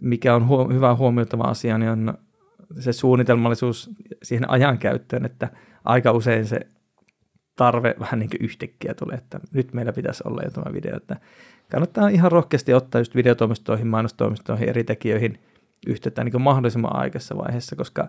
mikä 0.00 0.34
on 0.34 0.48
huom- 0.48 0.72
hyvä 0.72 0.94
huomioitava 0.94 1.44
asia, 1.44 1.78
niin 1.78 1.90
on 1.90 2.18
se 2.78 2.92
suunnitelmallisuus 2.92 3.90
siihen 4.22 4.50
ajankäyttöön, 4.50 5.24
että 5.24 5.50
aika 5.84 6.12
usein 6.12 6.46
se 6.46 6.60
tarve 7.56 7.94
vähän 8.00 8.18
niin 8.18 8.30
kuin 8.30 8.44
yhtäkkiä 8.44 8.94
tulee, 8.94 9.16
että 9.16 9.40
nyt 9.52 9.72
meillä 9.72 9.92
pitäisi 9.92 10.22
olla 10.26 10.42
jo 10.42 10.50
tämä 10.50 10.72
video, 10.72 10.96
että 10.96 11.16
kannattaa 11.70 12.08
ihan 12.08 12.32
rohkeasti 12.32 12.74
ottaa 12.74 13.00
just 13.00 13.14
videotoimistoihin, 13.14 13.86
mainostoimistoihin, 13.86 14.68
eri 14.68 14.84
tekijöihin 14.84 15.38
yhteyttä 15.86 16.24
niin 16.24 16.42
mahdollisimman 16.42 16.96
aikaisessa 16.96 17.36
vaiheessa, 17.36 17.76
koska 17.76 18.08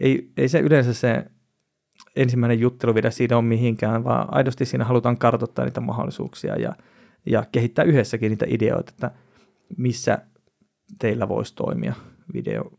ei, 0.00 0.30
ei 0.36 0.48
se 0.48 0.60
yleensä 0.60 0.94
se 0.94 1.24
ensimmäinen 2.16 2.60
jutteluvideo 2.60 3.10
siitä 3.10 3.38
on 3.38 3.44
mihinkään, 3.44 4.04
vaan 4.04 4.34
aidosti 4.34 4.64
siinä 4.64 4.84
halutaan 4.84 5.18
kartoittaa 5.18 5.64
niitä 5.64 5.80
mahdollisuuksia 5.80 6.56
ja, 6.56 6.76
ja 7.26 7.44
kehittää 7.52 7.84
yhdessäkin 7.84 8.30
niitä 8.30 8.46
ideoita, 8.48 8.90
että 8.90 9.10
missä 9.76 10.18
teillä 10.98 11.28
voisi 11.28 11.54
toimia 11.54 11.94
video, 12.34 12.72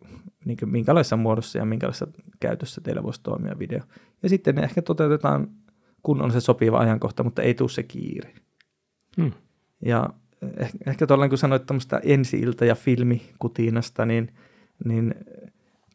niin 0.46 0.58
kuin 0.58 0.70
minkälaisessa 0.70 1.18
muodossa 1.18 1.58
ja 1.58 1.66
minkälaisessa 1.66 2.08
käytössä 2.40 2.82
teillä 2.82 3.04
voisi 3.04 3.24
toimia 3.24 3.60
video. 3.60 3.80
Ja 4.24 4.30
sitten 4.30 4.56
ne 4.56 4.62
ehkä 4.62 4.82
toteutetaan, 4.82 5.48
kun 6.04 6.22
on 6.22 6.32
se 6.32 6.40
sopiva 6.40 6.80
ajankohta, 6.80 7.24
mutta 7.24 7.42
ei 7.42 7.54
tule 7.54 7.70
se 7.70 7.84
kiire. 7.84 8.34
Hmm. 9.18 9.32
Ja 9.86 10.10
ehkä, 10.58 10.78
ehkä 10.88 11.08
tuolla 11.08 11.30
kun 11.30 11.38
sanoit 11.38 11.66
tämmöistä 11.66 12.02
ensi-ilta- 12.04 12.66
ja 12.66 12.76
filmikutinasta, 12.76 14.06
niin, 14.06 14.34
niin 14.86 15.16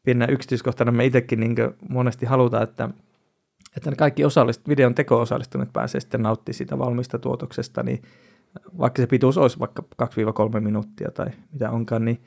pienenä 0.05 0.33
yksityiskohtana 0.33 0.93
me 0.93 1.05
itsekin 1.07 1.41
niin 1.41 1.57
monesti 1.89 2.27
halutaan, 2.27 2.63
että, 2.63 2.89
että 3.77 3.91
ne 3.91 3.97
kaikki 3.97 4.25
osallist, 4.25 4.69
videon 4.69 4.95
teko-osallistuneet 4.95 5.73
pääsee 5.73 6.01
sitten 6.01 6.23
nauttimaan 6.23 6.55
siitä 6.55 6.79
valmista 6.79 7.19
tuotoksesta, 7.19 7.83
niin 7.83 8.03
vaikka 8.79 9.03
se 9.03 9.07
pituus 9.07 9.39
olisi 9.39 9.59
vaikka 9.59 9.85
2-3 10.03 10.61
minuuttia 10.61 11.11
tai 11.11 11.27
mitä 11.53 11.71
onkaan, 11.71 12.05
niin 12.05 12.21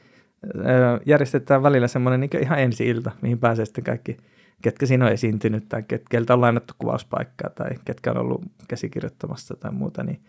järjestetään 1.06 1.64
välillä 1.64 1.88
semmoinen 1.88 2.20
niin 2.20 2.42
ihan 2.42 2.60
ensi-ilta, 2.60 3.12
mihin 3.22 3.40
pääsee 3.40 3.66
sitten 3.66 3.84
kaikki, 3.84 4.18
ketkä 4.62 4.86
siinä 4.86 5.06
on 5.06 5.12
esiintynyt 5.12 5.70
tai 5.70 5.84
ketkä 5.84 6.22
on 6.30 6.42
lainattu 6.42 6.74
kuvauspaikkaa 6.78 7.50
tai 7.50 7.70
ketkä 7.86 8.12
on 8.12 8.18
ollut 8.18 8.42
käsikirjoittamassa 8.68 9.56
tai 9.56 9.72
muuta, 9.72 10.04
niin 10.04 10.22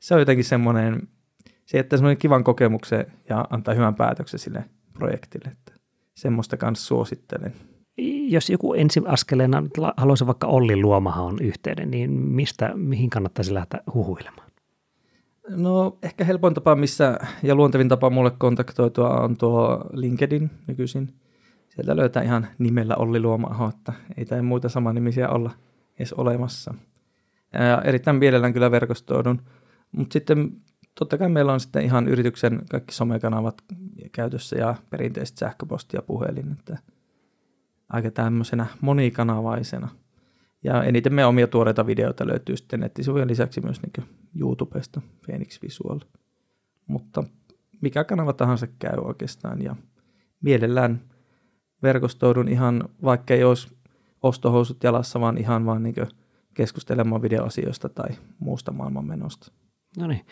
se 0.00 0.14
on 0.14 0.20
jotenkin 0.20 0.44
semmoinen, 0.44 1.08
se 1.66 1.78
jättää 1.78 1.96
semmoinen 1.96 2.18
kivan 2.18 2.44
kokemuksen 2.44 3.06
ja 3.28 3.44
antaa 3.50 3.74
hyvän 3.74 3.94
päätöksen 3.94 4.40
sille 4.40 4.64
projektille, 4.92 5.50
että 5.52 5.72
semmoista 6.14 6.56
kanssa 6.56 6.86
suosittelen. 6.86 7.52
Jos 8.28 8.50
joku 8.50 8.74
ensi 8.74 9.02
askeleena 9.06 9.62
haluaisi 9.96 10.26
vaikka 10.26 10.46
Olli 10.46 10.76
Luomahan 10.76 11.38
yhteyden, 11.40 11.90
niin 11.90 12.10
mistä, 12.10 12.72
mihin 12.74 13.10
kannattaisi 13.10 13.54
lähteä 13.54 13.80
huhuilemaan? 13.94 14.50
No 15.48 15.98
ehkä 16.02 16.24
helpoin 16.24 16.54
tapa, 16.54 16.74
missä 16.74 17.18
ja 17.42 17.54
luontevin 17.54 17.88
tapa 17.88 18.10
mulle 18.10 18.30
kontaktoitua 18.38 19.20
on 19.20 19.36
tuo 19.36 19.84
LinkedIn 19.92 20.50
nykyisin. 20.66 21.14
Sieltä 21.68 21.96
löytää 21.96 22.22
ihan 22.22 22.46
nimellä 22.58 22.96
Olli 22.96 23.20
Luomaho, 23.20 23.68
että 23.68 23.92
ei 24.16 24.24
tai 24.24 24.42
muita 24.42 24.68
samanimisiä 24.68 25.28
olla 25.28 25.50
edes 25.98 26.12
olemassa. 26.12 26.74
Ja 27.52 27.82
erittäin 27.82 28.16
mielellään 28.16 28.52
kyllä 28.52 28.70
verkostoidun. 28.70 29.42
Mutta 29.92 30.12
sitten 30.12 30.52
totta 30.98 31.18
kai 31.18 31.28
meillä 31.28 31.52
on 31.52 31.60
sitten 31.60 31.84
ihan 31.84 32.08
yrityksen 32.08 32.62
kaikki 32.70 32.94
somekanavat 32.94 33.62
käytössä 34.12 34.56
ja 34.56 34.74
perinteiset 34.90 35.38
sähköposti 35.38 35.96
ja 35.96 36.02
puhelin, 36.02 36.52
että 36.52 36.78
aika 37.88 38.10
tämmöisenä 38.10 38.66
monikanavaisena. 38.80 39.88
Ja 40.64 40.84
eniten 40.84 41.14
meidän 41.14 41.28
omia 41.28 41.46
tuoreita 41.46 41.86
videoita 41.86 42.26
löytyy 42.26 42.56
sitten 42.56 42.80
nettisivujen 42.80 43.28
lisäksi 43.28 43.60
myös 43.60 43.80
niin 43.82 44.08
YouTubesta, 44.40 45.00
Phoenix 45.24 45.62
Visual. 45.62 46.00
Mutta 46.86 47.24
mikä 47.80 48.04
kanava 48.04 48.32
tahansa 48.32 48.66
käy 48.78 48.98
oikeastaan 48.98 49.62
ja 49.62 49.76
mielellään 50.40 51.00
verkostoudun 51.82 52.48
ihan, 52.48 52.88
vaikka 53.04 53.34
ei 53.34 53.44
olisi 53.44 53.76
ostohousut 54.22 54.84
jalassa, 54.84 55.20
vaan 55.20 55.38
ihan 55.38 55.66
vaan 55.66 55.82
niin 55.82 55.94
keskustelemaan 56.54 57.22
videoasioista 57.22 57.88
tai 57.88 58.08
muusta 58.38 58.72
maailmanmenosta. 58.72 59.52
No 59.98 60.06
niin, 60.06 60.26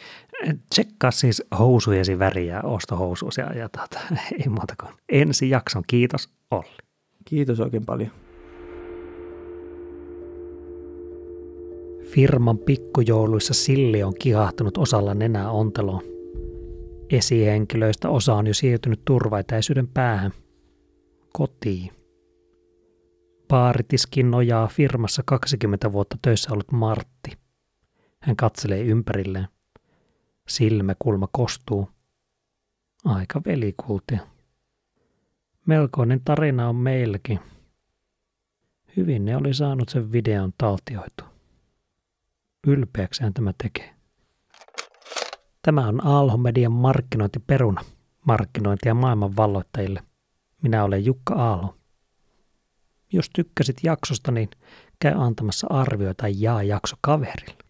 tsekkaa 0.71 1.11
siis 1.11 1.43
housujesi 1.59 2.19
väriä, 2.19 2.61
ostohousuus 2.63 3.39
ja, 3.39 3.53
ja 3.53 3.69
tuota, 3.69 4.01
ei 4.41 4.49
muuta 4.49 4.75
kuin 4.81 4.93
ensi 5.09 5.51
jakson. 5.51 5.83
Kiitos 5.87 6.29
Olli. 6.51 6.77
Kiitos 7.25 7.61
oikein 7.61 7.87
paljon. 7.87 8.11
Firman 12.13 12.59
pikkujouluissa 12.59 13.55
Silli 13.55 14.03
on 14.03 14.15
kihahtunut 14.19 14.79
osalla 14.79 15.15
nenää 15.15 15.51
onteloon. 15.51 16.03
Esihenkilöistä 17.11 18.09
osa 18.09 18.35
on 18.35 18.47
jo 18.47 18.55
siirtynyt 18.55 19.05
turvaetäisyyden 19.05 19.89
päähän. 19.89 20.33
Kotiin. 21.33 21.93
Paaritiskin 23.49 24.31
nojaa 24.31 24.67
firmassa 24.67 25.23
20 25.27 25.93
vuotta 25.93 26.19
töissä 26.23 26.53
ollut 26.53 26.73
Martti. 26.73 27.31
Hän 28.21 28.37
katselee 28.37 28.83
ympärilleen. 28.83 29.49
Silmäkulma 30.49 31.29
kostuu. 31.33 31.89
Aika 33.05 33.41
velikultia. 33.47 34.21
Melkoinen 35.67 36.21
tarina 36.25 36.69
on 36.69 36.77
meilläkin. 36.77 37.41
Hyvin 38.97 39.25
ne 39.25 39.37
oli 39.37 39.55
saanut 39.55 39.89
sen 39.89 40.13
videon 40.13 40.53
taltioitua. 40.59 41.32
Ylpeäkseen 42.67 43.35
tämä 43.35 43.53
tekee. 43.63 43.95
Tämä 45.63 45.89
on 45.89 46.07
Aalho 46.07 46.37
Median 46.37 46.73
markkinointiperuna. 46.73 47.85
Markkinointia 48.27 48.95
maailman 48.95 49.37
valloittajille. 49.37 50.03
Minä 50.63 50.85
olen 50.85 51.05
Jukka 51.05 51.35
Aalho. 51.35 51.77
Jos 53.13 53.31
tykkäsit 53.31 53.77
jaksosta, 53.83 54.33
niin 54.33 54.51
käy 54.99 55.15
antamassa 55.17 55.67
arvioita 55.71 56.29
ja 56.29 56.35
jaa 56.39 56.63
jakso 56.63 56.97
kaverille. 57.01 57.62